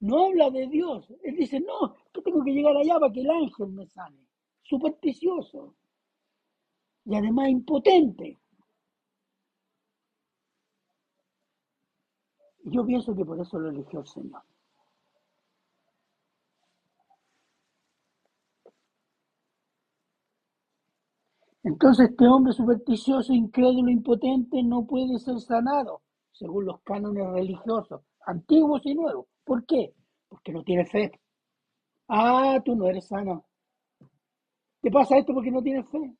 [0.00, 1.12] No habla de Dios.
[1.22, 4.26] Él dice, no, que tengo que llegar allá para que el ángel me sane.
[4.62, 5.74] Supersticioso.
[7.04, 8.38] Y además impotente.
[12.64, 14.42] Yo pienso que por eso lo eligió el Señor.
[21.70, 26.02] Entonces este hombre supersticioso, incrédulo, impotente no puede ser sanado,
[26.32, 29.26] según los cánones religiosos, antiguos y nuevos.
[29.44, 29.94] ¿Por qué?
[30.28, 31.12] Porque no tiene fe.
[32.08, 33.46] Ah, tú no eres sano.
[34.82, 36.14] ¿Te pasa esto porque no tienes fe?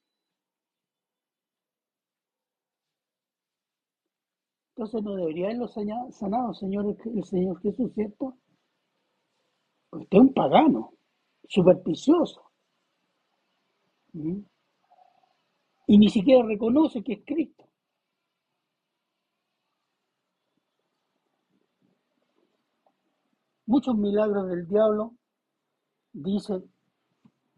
[4.75, 8.35] Entonces no debería haberlo saña- sanado, Señor, el Señor Jesús, ¿cierto?
[9.89, 10.95] Porque usted es un pagano,
[11.49, 12.43] supersticioso.
[14.13, 14.45] ¿Mm?
[15.91, 17.65] Y ni siquiera reconoce que es Cristo.
[23.67, 25.15] Muchos milagros del diablo
[26.13, 26.73] dicen,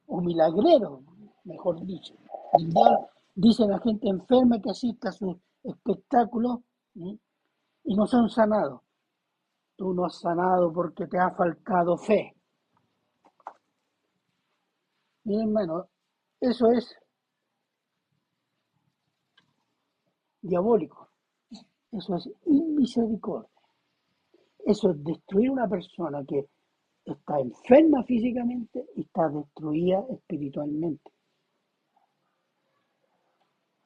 [0.07, 1.01] o milagreros,
[1.45, 2.15] mejor dicho,
[2.55, 6.61] del diablo, dicen a gente enferma que asiste a sus espectáculos
[6.95, 7.21] y
[7.85, 8.81] no son sanados.
[9.77, 12.35] Tú no has sanado porque te ha faltado fe.
[15.25, 15.87] Miren, hermano,
[16.41, 16.97] eso es
[20.43, 21.09] diabólico,
[21.93, 23.49] eso es inmisericordia,
[24.67, 26.47] eso es destruir una persona que
[27.05, 31.11] está enferma físicamente y está destruida espiritualmente.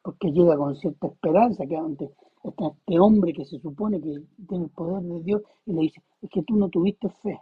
[0.07, 2.05] porque llega con cierta esperanza, que ante
[2.45, 6.01] está este hombre que se supone que tiene el poder de Dios y le dice,
[6.23, 7.41] es que tú no tuviste fe.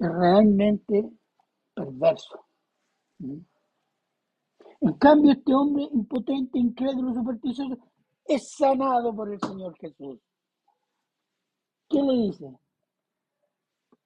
[0.00, 1.08] Es realmente
[1.72, 2.44] perverso.
[3.20, 3.38] ¿Mm?
[4.82, 7.78] En cambio, este hombre impotente, incrédulo, supersticioso,
[8.24, 10.18] es sanado por el Señor Jesús.
[11.88, 12.58] ¿Qué le dice?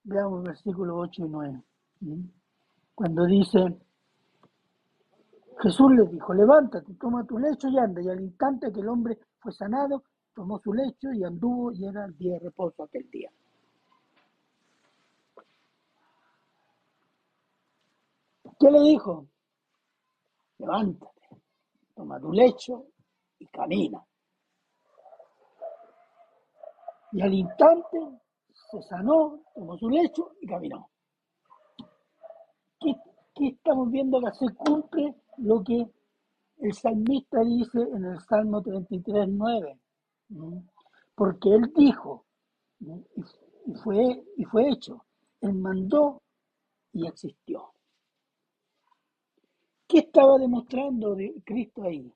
[0.04, 1.62] Veamos versículos 8 y 9.
[2.00, 2.24] ¿Mm?
[2.94, 3.58] Cuando dice,
[5.62, 8.02] Jesús le dijo, levántate, toma tu lecho y anda.
[8.02, 10.02] Y al instante que el hombre fue sanado,
[10.34, 13.30] tomó su lecho y anduvo y era el día de reposo aquel día.
[18.58, 19.26] ¿Qué le dijo?
[20.58, 21.28] Levántate,
[21.94, 22.86] toma tu lecho
[23.38, 24.04] y camina.
[27.12, 27.98] Y al instante
[28.70, 30.90] se sanó, tomó su lecho y caminó.
[32.80, 32.94] ¿Qué,
[33.48, 34.32] estamos viendo acá?
[34.32, 35.86] Se cumple lo que
[36.58, 39.78] el salmista dice en el Salmo 33, 9.
[40.28, 40.58] ¿Mm?
[41.14, 42.24] Porque él dijo,
[42.80, 45.04] y fue, y fue hecho,
[45.40, 46.22] él mandó
[46.92, 47.72] y existió.
[49.96, 52.12] ¿Qué estaba demostrando de Cristo ahí?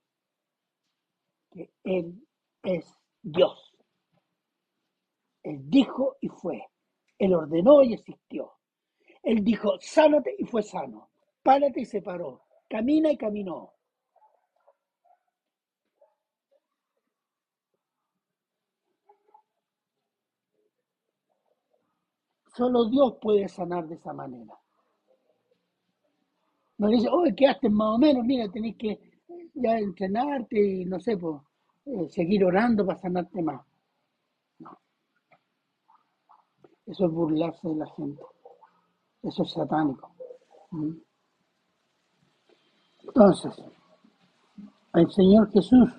[1.51, 2.29] Que Él
[2.63, 2.85] es
[3.23, 3.75] Dios.
[5.43, 6.63] Él dijo y fue.
[7.19, 8.53] Él ordenó y existió.
[9.23, 11.09] Él dijo, sánate y fue sano.
[11.43, 12.43] Párate y se paró.
[12.69, 13.73] Camina y caminó.
[22.55, 24.60] Solo Dios puede sanar de esa manera.
[26.81, 28.99] No dice, oh, quedaste más o menos, mira, tenés que
[29.53, 31.43] ya entrenarte y no sé, pues,
[31.85, 33.61] eh, seguir orando para sanarte más.
[34.61, 34.79] No,
[36.87, 38.23] eso es burlarse de la gente.
[39.23, 40.15] Eso es satánico.
[40.71, 40.93] ¿Mm?
[43.09, 43.63] Entonces,
[44.95, 45.91] el Señor Jesús,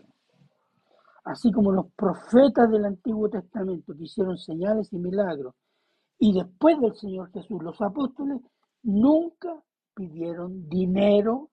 [1.26, 5.54] así como los profetas del Antiguo Testamento que hicieron señales y milagros,
[6.18, 8.42] y después del Señor Jesús, los apóstoles
[8.82, 9.62] nunca
[9.94, 11.50] pidieron dinero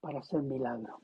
[0.00, 1.00] para hacer milagros.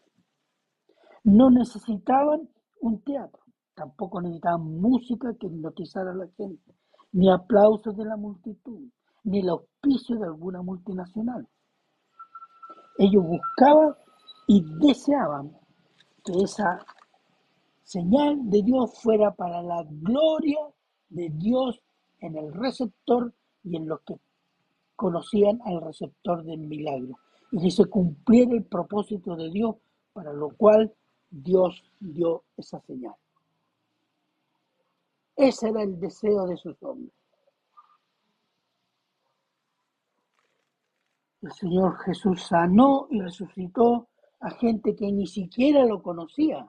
[1.24, 2.48] No necesitaban
[2.80, 3.42] un teatro,
[3.74, 6.74] tampoco necesitaban música que hipnotizara a la gente,
[7.12, 8.88] ni aplausos de la multitud,
[9.24, 11.46] ni el auspicio de alguna multinacional.
[12.98, 13.94] Ellos buscaban
[14.46, 15.56] y deseaban
[16.24, 16.84] que esa
[17.82, 20.58] señal de Dios fuera para la gloria
[21.08, 21.80] de Dios
[22.20, 23.32] en el receptor
[23.64, 24.14] y en los que
[25.02, 27.18] conocían al receptor del milagro
[27.50, 29.74] y que se cumpliera el propósito de Dios
[30.12, 30.94] para lo cual
[31.28, 33.16] Dios dio esa señal.
[35.34, 37.12] Ese era el deseo de sus hombres.
[41.40, 44.06] El Señor Jesús sanó y resucitó
[44.38, 46.64] a gente que ni siquiera lo conocía.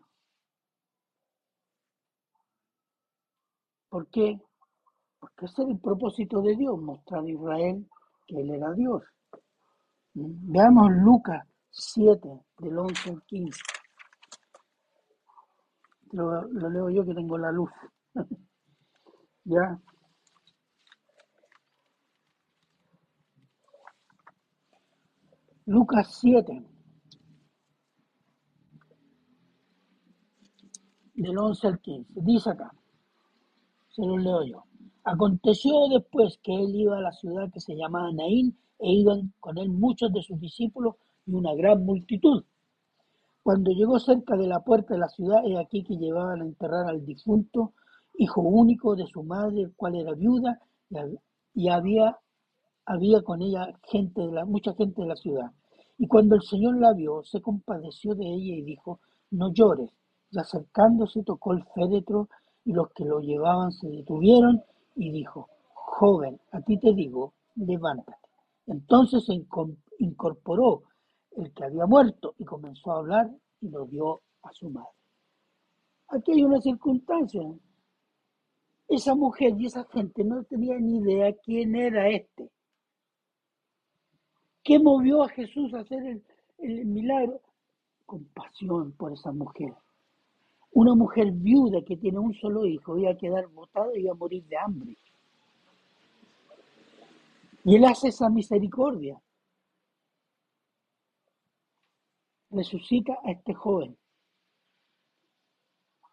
[3.90, 4.42] ¿Por qué?
[5.20, 7.88] Porque ese era el propósito de Dios, mostrar a Israel
[8.34, 9.04] Él era Dios.
[10.14, 12.30] Veamos Lucas 7,
[12.60, 13.60] del 11 al 15.
[16.12, 17.70] Lo, lo leo yo que tengo la luz.
[19.46, 19.80] ¿Ya?
[25.66, 26.62] Lucas 7,
[31.14, 32.14] del 11 al 15.
[32.22, 32.74] Dice acá,
[33.90, 34.73] se lo leo yo.
[35.06, 39.58] Aconteció después que él iba a la ciudad que se llamaba Naín e iban con
[39.58, 40.96] él muchos de sus discípulos
[41.26, 42.44] y una gran multitud.
[43.44, 46.88] Cuando llegó cerca de la puerta de la ciudad, he aquí que llevaban a enterrar
[46.88, 47.74] al difunto,
[48.18, 51.20] hijo único de su madre, el cual era viuda, y hab-
[51.54, 52.18] y había,
[52.86, 55.52] había con ella gente de la, mucha gente de la ciudad.
[55.98, 59.02] Y cuando el Señor la vio, se compadeció de ella y dijo,
[59.32, 59.92] no llores.
[60.32, 62.30] Y acercándose tocó el féretro,
[62.64, 64.64] y los que lo llevaban se detuvieron,
[64.96, 68.18] y dijo, joven, a ti te digo, levántate.
[68.68, 70.84] Entonces se inco- incorporó
[71.32, 73.30] el que había muerto y comenzó a hablar
[73.62, 74.90] y lo dio a su madre.
[76.10, 77.42] Aquí hay una circunstancia.
[78.88, 82.50] Esa mujer y esa gente no tenía ni idea quién era este.
[84.64, 86.24] ¿Qué movió a Jesús a hacer el,
[86.60, 87.42] el milagro?
[88.06, 89.74] Compasión por esa mujer.
[90.74, 94.16] Una mujer viuda que tiene un solo hijo iba a quedar botada y iba a
[94.16, 94.98] morir de hambre.
[97.64, 99.22] Y él hace esa misericordia.
[102.50, 103.98] Resucita a este joven.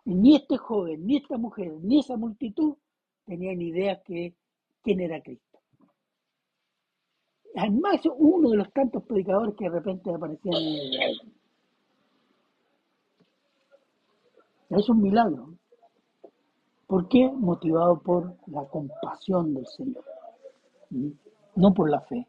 [0.04, 2.76] Y ni este joven, ni esta mujer, ni esa multitud
[3.24, 4.34] tenían idea que
[4.82, 5.58] quién era Cristo.
[7.56, 11.39] Además, uno de los tantos predicadores que de repente aparecían en Israel.
[14.70, 15.54] Es un milagro.
[16.86, 17.28] ¿Por qué?
[17.28, 20.04] Motivado por la compasión del Señor,
[21.56, 22.26] no por la fe.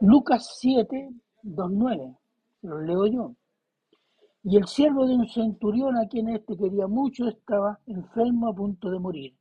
[0.00, 1.10] Lucas 7,
[1.42, 2.16] 2, 9,
[2.62, 3.34] lo leo yo.
[4.42, 8.90] Y el siervo de un centurión a quien éste quería mucho estaba enfermo a punto
[8.90, 9.34] de morir.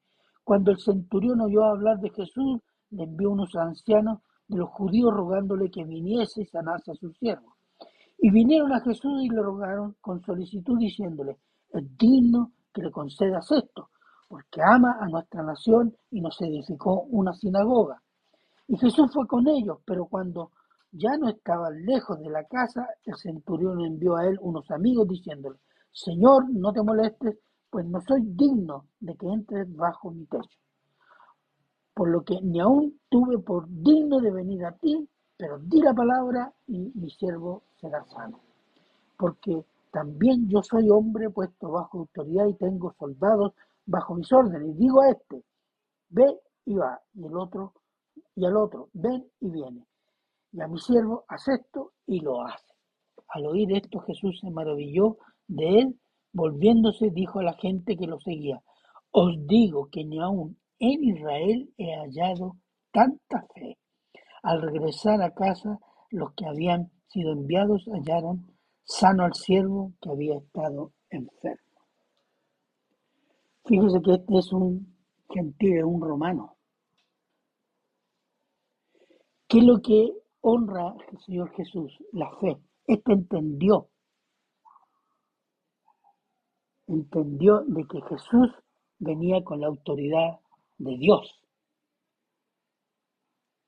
[0.43, 2.59] Cuando el centurión oyó hablar de Jesús,
[2.91, 7.55] le envió unos ancianos de los judíos rogándole que viniese y sanase a su siervo.
[8.19, 11.37] Y vinieron a Jesús y le rogaron con solicitud diciéndole,
[11.73, 13.89] es digno que le concedas esto,
[14.27, 18.01] porque ama a nuestra nación y nos edificó una sinagoga.
[18.67, 20.51] Y Jesús fue con ellos, pero cuando
[20.91, 25.57] ya no estaban lejos de la casa, el centurión envió a él unos amigos diciéndole,
[25.91, 27.37] Señor, no te molestes,
[27.69, 30.59] pues no soy digno de que entres bajo mi techo.
[31.93, 35.07] Por lo que ni aún tuve por digno de venir a ti,
[35.37, 38.39] pero di la palabra y mi siervo será sano.
[39.17, 43.53] Porque también yo soy hombre puesto bajo autoridad y tengo soldados
[43.85, 44.75] bajo mis órdenes.
[44.75, 45.43] Digo a este,
[46.09, 47.73] ve y va, y el otro,
[48.35, 49.85] y al otro, ven y viene.
[50.51, 52.73] Y a mi siervo, haz esto y lo hace.
[53.27, 55.17] Al oír esto, Jesús se maravilló
[55.47, 55.99] de él,
[56.31, 58.63] volviéndose, dijo a la gente que lo seguía,
[59.11, 62.57] os digo que ni aún en Israel he hallado
[62.91, 63.77] tanta fe.
[64.41, 65.77] Al regresar a casa,
[66.09, 68.52] los que habían sido enviados hallaron
[68.83, 71.59] sano al siervo que había estado enfermo.
[73.65, 74.95] Fíjese que este es un
[75.29, 76.57] gentil, es un romano.
[79.47, 80.11] ¿Qué es lo que
[80.41, 81.97] honra al Señor Jesús?
[82.11, 82.57] La fe.
[82.85, 83.87] Este entendió,
[86.87, 88.49] entendió de que Jesús
[88.99, 90.39] venía con la autoridad
[90.77, 91.39] de Dios.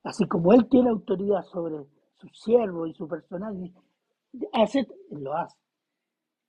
[0.03, 1.85] Así como Él tiene autoridad sobre
[2.19, 3.73] su siervo y su personal,
[4.53, 5.57] hace, lo hace.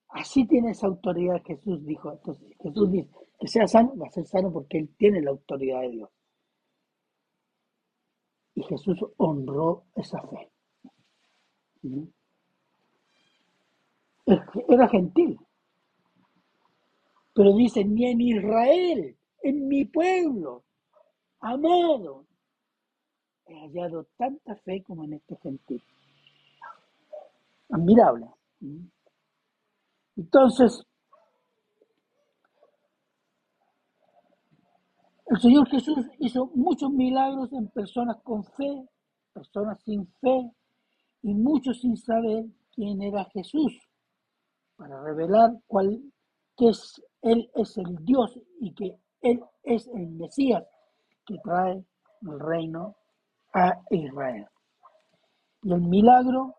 [0.09, 2.12] Así tiene esa autoridad Jesús, dijo.
[2.12, 5.82] Entonces Jesús dice que sea sano, va a ser sano porque Él tiene la autoridad
[5.82, 6.11] de Dios.
[8.55, 10.51] Y Jesús honró esa fe.
[14.68, 15.39] Era gentil.
[17.34, 20.64] Pero dice, ni en Israel, en mi pueblo,
[21.41, 22.24] amado,
[23.47, 25.82] he hallado tanta fe como en este gentil.
[27.71, 28.27] Admirable.
[30.17, 30.83] Entonces,
[35.27, 38.89] el Señor Jesús hizo muchos milagros en personas con fe,
[39.33, 40.51] personas sin fe
[41.23, 43.73] y muchos sin saber quién era Jesús,
[44.77, 46.01] para revelar cuál
[46.57, 50.64] que es, Él es el Dios y que Él es el Mesías
[51.27, 51.85] que trae
[52.23, 52.97] el reino
[53.53, 54.47] a Israel.
[55.62, 56.56] Y el milagro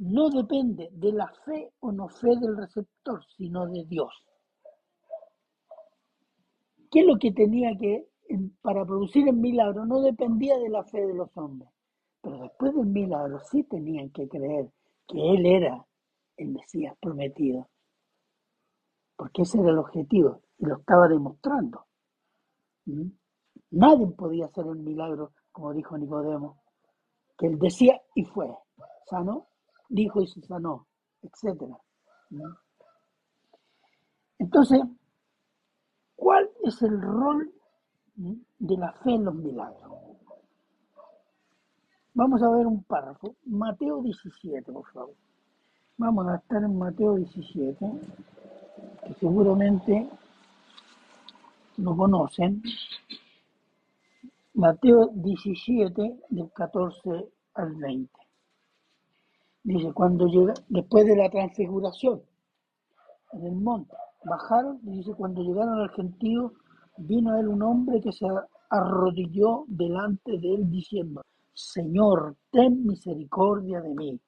[0.00, 4.10] no depende de la fe o no fe del receptor, sino de Dios.
[6.90, 8.08] ¿Qué es lo que tenía que,
[8.62, 11.70] para producir el milagro, no dependía de la fe de los hombres?
[12.22, 14.70] Pero después del milagro sí tenían que creer
[15.06, 15.86] que Él era
[16.38, 17.68] el Mesías prometido.
[19.16, 21.86] Porque ese era el objetivo y lo estaba demostrando.
[22.86, 23.10] ¿Mm?
[23.72, 26.62] Nadie podía hacer el milagro, como dijo Nicodemo,
[27.36, 28.48] que él decía y fue.
[29.06, 29.49] Sanó,
[29.90, 30.86] dijo y se sanó,
[31.22, 31.62] etc.
[32.30, 32.42] ¿Mm?
[34.38, 34.80] Entonces,
[36.16, 37.52] ¿cuál es el rol
[38.16, 39.92] de la fe en los milagros?
[42.14, 43.34] Vamos a ver un párrafo.
[43.44, 45.14] Mateo 17, por favor.
[45.98, 47.78] Vamos a estar en Mateo 17,
[49.06, 50.08] que seguramente
[51.76, 52.62] lo conocen.
[54.54, 58.19] Mateo 17, del 14 al 20.
[59.62, 62.22] Dice, cuando llega, después de la transfiguración
[63.32, 63.94] en el monte,
[64.24, 66.52] bajaron, y dice, cuando llegaron al gentío,
[66.96, 68.26] vino a él un hombre que se
[68.70, 74.20] arrodilló delante de él diciendo, Señor, ten misericordia de mí,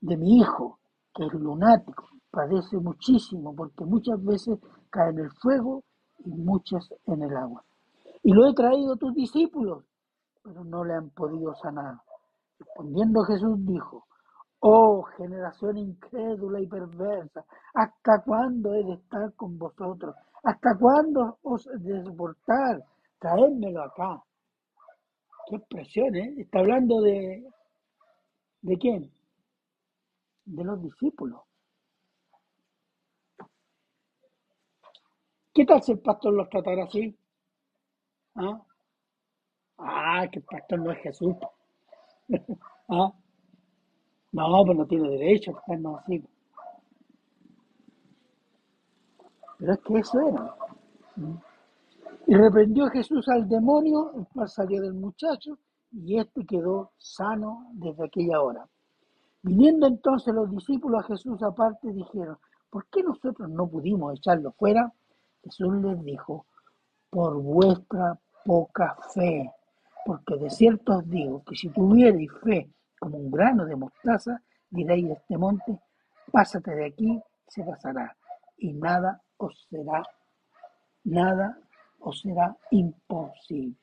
[0.00, 0.78] de mi hijo,
[1.14, 4.58] que es lunático, padece muchísimo, porque muchas veces
[4.90, 5.84] cae en el fuego
[6.24, 7.64] y muchas en el agua.
[8.22, 9.84] Y lo he traído a tus discípulos,
[10.42, 12.00] pero no le han podido sanar.
[12.58, 14.06] Respondiendo Jesús dijo,
[14.66, 17.44] oh generación incrédula y perversa,
[17.74, 20.16] ¿hasta cuándo he de estar con vosotros?
[20.42, 22.82] ¿Hasta cuándo os he de soportar?
[23.18, 24.22] Traédmelo acá.
[25.48, 26.34] Qué expresión, ¿eh?
[26.38, 27.46] Está hablando de...
[28.62, 29.12] ¿De quién?
[30.46, 31.42] De los discípulos.
[35.52, 37.14] ¿Qué tal si el pastor los tratara así?
[38.36, 38.62] ¿Ah?
[39.76, 41.36] Ah, que el pastor no es Jesús.
[42.88, 43.12] ¿Ah?
[44.34, 46.24] No, pues no tiene derecho a estarnos así.
[49.58, 50.56] Pero es que eso era.
[52.26, 55.56] Y reprendió Jesús al demonio, el cual salió del muchacho,
[55.92, 58.68] y éste quedó sano desde aquella hora.
[59.42, 62.36] Viniendo entonces los discípulos a Jesús aparte, dijeron,
[62.70, 64.92] ¿por qué nosotros no pudimos echarlo fuera?
[65.44, 66.46] Jesús les dijo,
[67.08, 69.48] por vuestra poca fe.
[70.04, 72.68] Porque de cierto os digo que si tuvierais fe
[72.98, 75.78] como un grano de mostaza, diréis a este monte,
[76.32, 78.16] pásate de aquí, se pasará,
[78.58, 80.02] y nada os será,
[81.04, 81.58] nada
[82.00, 83.76] os será imposible.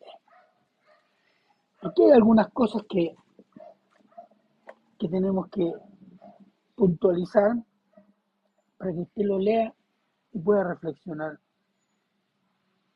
[1.83, 3.15] Aquí hay algunas cosas que,
[4.99, 5.71] que tenemos que
[6.75, 7.55] puntualizar
[8.77, 9.73] para que usted lo lea
[10.33, 11.39] y pueda reflexionar.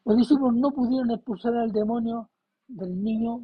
[0.06, 2.30] Los discípulos no pudieron expulsar al demonio
[2.68, 3.42] del niño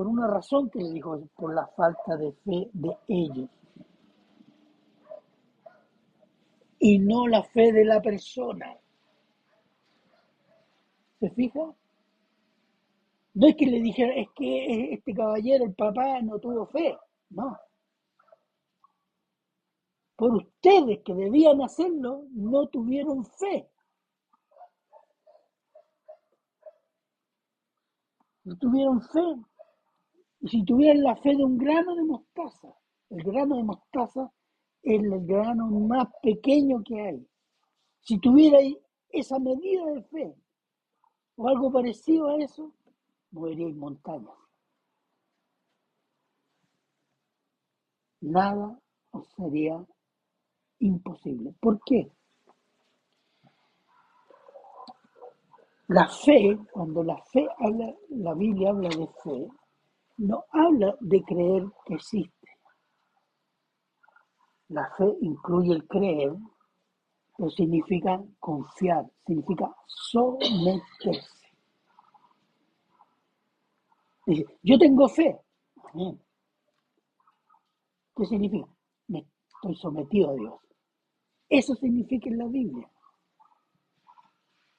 [0.00, 3.50] por una razón que le dijo, por la falta de fe de ellos.
[6.78, 8.78] Y no la fe de la persona.
[11.18, 11.60] ¿Se fija?
[13.34, 16.96] No es que le dijera, es que este caballero, el papá, no tuvo fe.
[17.28, 17.58] No.
[20.16, 23.68] Por ustedes que debían hacerlo, no tuvieron fe.
[28.44, 29.49] No tuvieron fe.
[30.40, 32.74] Y si tuvieran la fe de un grano de mostaza,
[33.10, 34.32] el grano de mostaza
[34.82, 37.26] es el grano más pequeño que hay.
[38.00, 38.76] Si tuvierais
[39.10, 40.34] esa medida de fe
[41.36, 42.72] o algo parecido a eso,
[43.32, 44.34] moveríais montañas.
[48.20, 48.78] Nada
[49.12, 49.84] os sería
[50.78, 51.54] imposible.
[51.60, 52.10] ¿Por qué?
[55.88, 59.48] La fe, cuando la fe habla, la Biblia habla de fe,
[60.20, 62.48] no habla de creer que existe.
[64.68, 66.34] La fe incluye el creer,
[67.36, 71.48] pero significa confiar, significa someterse.
[74.26, 75.40] Dice, yo tengo fe.
[78.14, 78.68] ¿Qué significa?
[79.08, 80.54] Me estoy sometido a Dios.
[81.48, 82.90] Eso significa en la Biblia.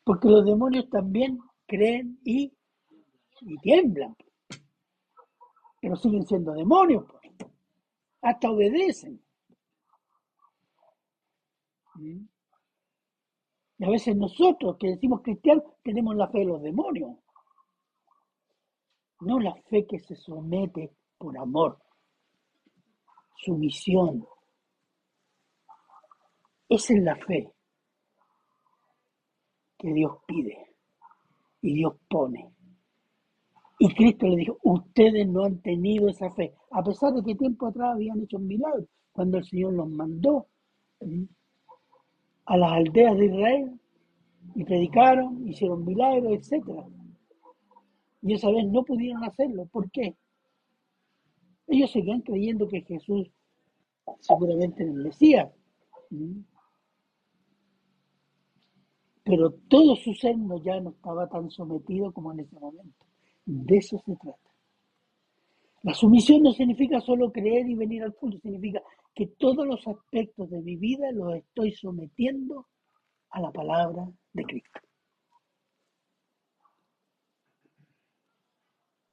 [0.03, 2.53] Porque los demonios también creen y,
[3.41, 4.15] y tiemblan.
[5.81, 7.03] Pero siguen siendo demonios.
[7.09, 7.21] pues.
[8.21, 9.21] Hasta obedecen.
[11.95, 12.25] ¿Mm?
[13.79, 17.17] Y a veces nosotros que decimos cristianos tenemos la fe de los demonios.
[19.21, 21.79] No la fe que se somete por amor,
[23.37, 24.25] sumisión.
[26.69, 27.51] Esa es la fe
[29.77, 30.75] que Dios pide
[31.61, 32.53] y Dios pone.
[33.83, 37.65] Y Cristo le dijo, ustedes no han tenido esa fe, a pesar de que tiempo
[37.65, 40.45] atrás habían hecho un milagro, cuando el Señor los mandó
[42.45, 43.79] a las aldeas de Israel
[44.53, 46.63] y predicaron, hicieron milagros, etc.
[48.21, 49.65] Y esa vez no pudieron hacerlo.
[49.65, 50.15] ¿Por qué?
[51.65, 53.31] Ellos seguían creyendo que Jesús
[54.19, 55.51] seguramente era el Mesías.
[56.07, 56.45] ¿sí?
[59.23, 63.00] Pero todo su ser no ya no estaba tan sometido como en ese momento.
[63.45, 64.51] De eso se trata.
[65.83, 68.81] La sumisión no significa solo creer y venir al culto, significa
[69.15, 72.67] que todos los aspectos de mi vida los estoy sometiendo
[73.31, 74.79] a la palabra de Cristo.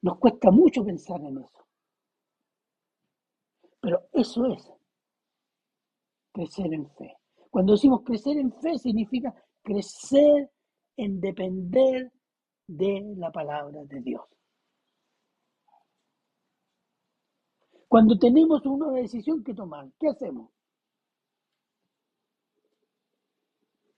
[0.01, 1.67] Nos cuesta mucho pensar en eso,
[3.81, 4.71] pero eso es
[6.31, 7.17] crecer en fe.
[7.49, 10.51] Cuando decimos crecer en fe significa crecer
[10.95, 12.11] en depender
[12.69, 14.21] de la palabra de Dios.
[17.87, 20.51] Cuando tenemos una decisión que tomar, ¿qué hacemos?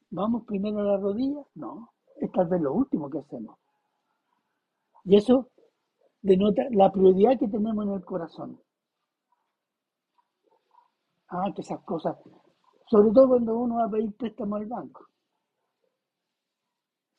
[0.10, 1.44] ¿Vamos primero a la rodilla?
[1.56, 3.60] No, es tal vez lo último que hacemos.
[5.04, 5.50] Y eso
[6.22, 8.62] denota la prioridad que tenemos en el corazón.
[11.28, 12.16] Ah, que esas cosas,
[12.88, 15.11] sobre todo cuando uno va a pedir préstamo al banco.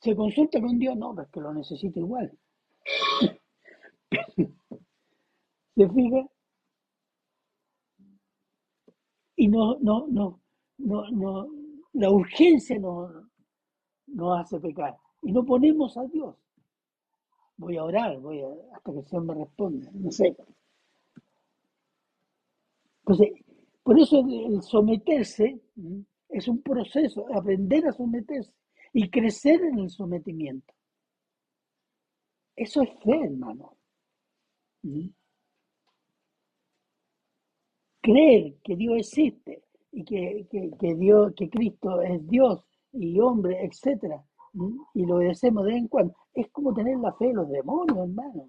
[0.03, 0.97] ¿Se consulta con Dios?
[0.97, 2.37] No, porque lo necesita igual.
[5.75, 6.27] ¿Se fija?
[9.37, 10.41] Y no, no, no,
[10.77, 11.47] no, no,
[11.93, 13.11] la urgencia nos
[14.07, 14.97] no hace pecar.
[15.21, 16.35] Y no ponemos a Dios.
[17.55, 20.35] Voy a orar, voy a, hasta que el Señor me responda, no sé.
[22.99, 23.29] Entonces,
[23.83, 25.61] por eso el someterse
[26.27, 28.51] es un proceso, aprender a someterse
[28.93, 30.73] y crecer en el sometimiento.
[32.55, 33.75] Eso es fe, hermano.
[34.83, 35.11] ¿m?
[38.01, 43.65] Creer que Dios existe y que, que, que Dios, que Cristo es Dios y hombre,
[43.65, 44.23] etcétera,
[44.53, 44.75] ¿m?
[44.93, 47.97] y lo obedecemos de vez en cuando, es como tener la fe de los demonios,
[47.97, 48.47] hermano.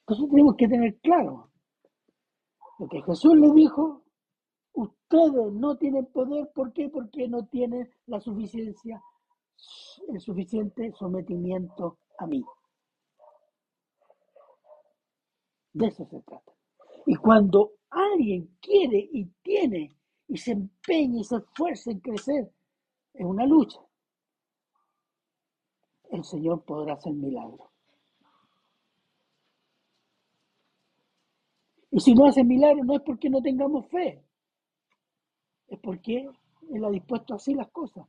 [0.00, 1.50] Entonces tenemos que tener claro
[2.78, 4.05] lo que Jesús le dijo,
[4.76, 6.88] ustedes no tienen poder, ¿por qué?
[6.88, 9.02] Porque no tienen la suficiencia,
[10.08, 12.44] el suficiente sometimiento a mí.
[15.72, 16.52] De eso se trata.
[17.06, 19.96] Y cuando alguien quiere y tiene
[20.28, 22.52] y se empeña y se esfuerza en crecer
[23.14, 23.80] en una lucha,
[26.10, 27.68] el Señor podrá hacer milagros.
[31.90, 34.25] Y si no hace milagros no es porque no tengamos fe,
[35.68, 36.28] es porque
[36.70, 38.06] Él ha dispuesto así las cosas.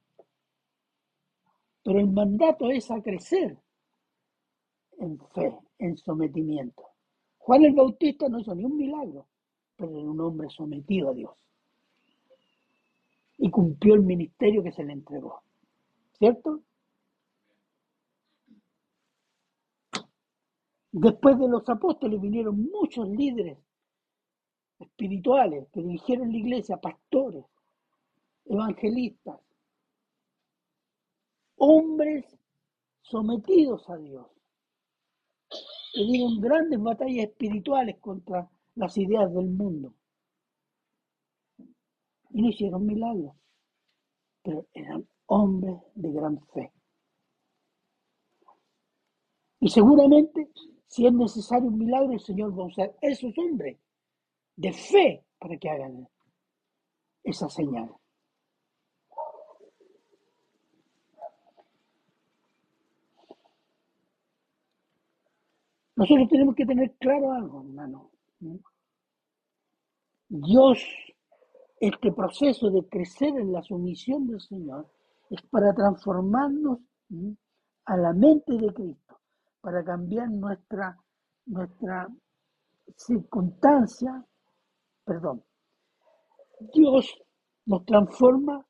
[1.84, 3.58] Pero el mandato es a crecer
[5.00, 6.84] en fe, en sometimiento.
[7.38, 9.28] Juan el Bautista no hizo ni un milagro,
[9.76, 11.32] pero era un hombre sometido a Dios.
[13.38, 15.42] Y cumplió el ministerio que se le entregó.
[16.18, 16.62] ¿Cierto?
[20.92, 23.58] Después de los apóstoles vinieron muchos líderes
[24.80, 27.46] espirituales que dirigieron la iglesia, pastores,
[28.46, 29.40] evangelistas,
[31.58, 32.26] hombres
[33.02, 34.28] sometidos a Dios,
[35.94, 39.94] que dieron grandes batallas espirituales contra las ideas del mundo.
[42.30, 43.36] Y no hicieron milagros,
[44.44, 46.72] pero eran hombres de gran fe.
[49.60, 50.50] Y seguramente,
[50.86, 53.78] si es necesario un milagro, el Señor va a usar esos hombres
[54.58, 56.08] de fe para que hagan
[57.24, 57.90] esa señal.
[65.96, 68.12] Nosotros tenemos que tener claro algo, hermano.
[68.40, 68.60] ¿no?
[70.30, 70.80] Dios,
[71.80, 74.88] este proceso de crecer en la sumisión del Señor,
[75.30, 76.80] es para transformarnos
[77.10, 77.36] ¿no?
[77.86, 79.20] a la mente de Cristo,
[79.60, 80.98] para cambiar nuestra,
[81.46, 82.08] nuestra
[82.96, 84.24] circunstancia,
[85.08, 85.44] perdón.
[86.76, 87.18] Dios
[87.66, 88.68] nos transforma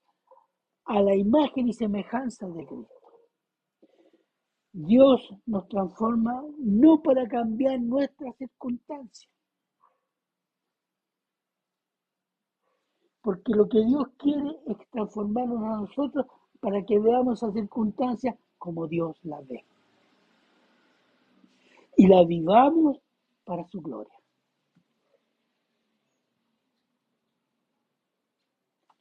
[0.85, 2.93] a la imagen y semejanza de Cristo.
[4.73, 9.31] Dios nos transforma no para cambiar nuestras circunstancias,
[13.21, 16.27] porque lo que Dios quiere es transformarnos a nosotros
[16.61, 19.65] para que veamos esas circunstancias como Dios las ve.
[21.97, 22.99] y la vivamos
[23.43, 24.16] para su gloria.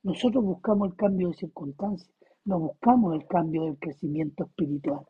[0.07, 2.09] Nosotros buscamos el cambio de circunstancias,
[2.45, 5.05] no buscamos el cambio del crecimiento espiritual.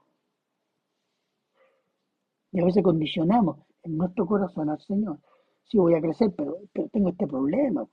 [2.51, 5.18] Y a veces condicionamos en nuestro corazón al Señor.
[5.64, 7.86] Sí voy a crecer, pero, pero tengo este problema.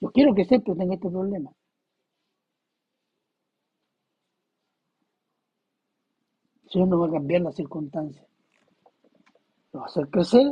[0.00, 1.52] Yo quiero crecer, pero tengo este problema.
[6.64, 8.26] El Señor no va a cambiar las circunstancias.
[9.74, 10.46] Lo va a hacer crecer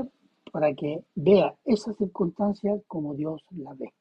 [0.53, 3.95] para que vea esa circunstancia como Dios la ve.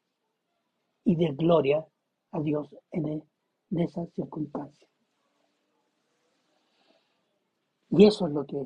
[1.08, 1.86] Y dé gloria
[2.32, 3.22] a Dios en, e-
[3.70, 4.90] en esas circunstancias.
[7.88, 8.58] Y eso es lo que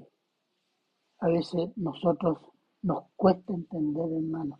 [1.20, 2.38] a veces nosotros
[2.82, 4.59] nos cuesta entender, hermanos.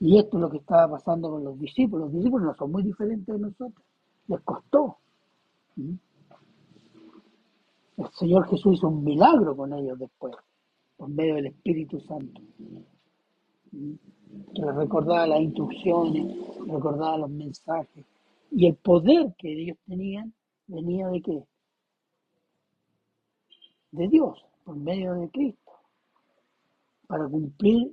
[0.00, 2.06] Y esto es lo que estaba pasando con los discípulos.
[2.06, 3.84] Los discípulos no son muy diferentes de nosotros.
[4.28, 4.96] Les costó.
[5.76, 5.94] ¿Mm?
[7.98, 10.34] El Señor Jesús hizo un milagro con ellos después,
[10.96, 12.40] por medio del Espíritu Santo.
[14.54, 18.04] Recordaba las instrucciones, recordaba los mensajes.
[18.50, 20.32] Y el poder que ellos tenían
[20.66, 21.44] venía de qué?
[23.90, 25.72] De Dios, por medio de Cristo,
[27.06, 27.92] para cumplir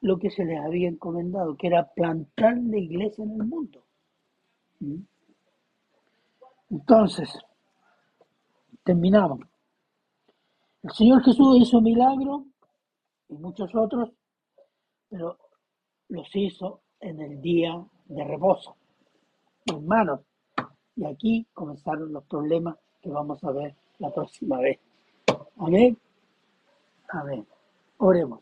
[0.00, 3.82] lo que se les había encomendado, que era plantar la iglesia en el mundo.
[4.80, 5.00] ¿Mm?
[6.70, 7.28] Entonces,
[8.82, 9.40] terminamos.
[10.82, 12.42] El Señor Jesús hizo milagros
[13.28, 14.10] y muchos otros,
[15.08, 15.38] pero
[16.08, 18.76] los hizo en el día de reposo.
[19.66, 20.20] Hermanos,
[20.94, 24.80] y aquí comenzaron los problemas que vamos a ver la próxima vez.
[25.58, 25.98] Amén.
[27.08, 27.46] Amén.
[27.98, 28.40] Oremos.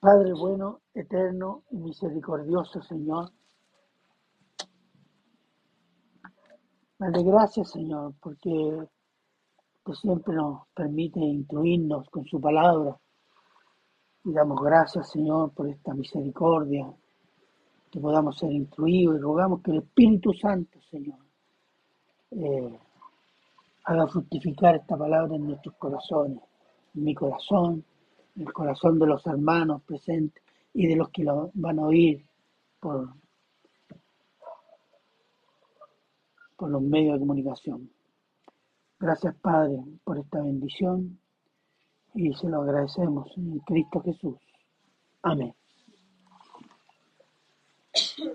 [0.00, 3.30] Padre bueno, eterno y misericordioso Señor,
[6.98, 8.88] dale gracias Señor, porque
[9.94, 12.98] siempre nos permite instruirnos con su palabra.
[14.24, 16.92] Y damos gracias Señor por esta misericordia,
[17.90, 21.18] que podamos ser instruidos y rogamos que el Espíritu Santo, Señor,
[22.30, 22.78] eh,
[23.84, 26.38] haga fructificar esta palabra en nuestros corazones,
[26.94, 27.84] en mi corazón,
[28.36, 30.42] en el corazón de los hermanos presentes
[30.72, 32.24] y de los que lo van a oír
[32.80, 33.12] por,
[36.56, 37.90] por los medios de comunicación.
[39.00, 41.18] Gracias Padre por esta bendición
[42.14, 44.36] y se lo agradecemos en Cristo Jesús.
[45.22, 45.54] Amén.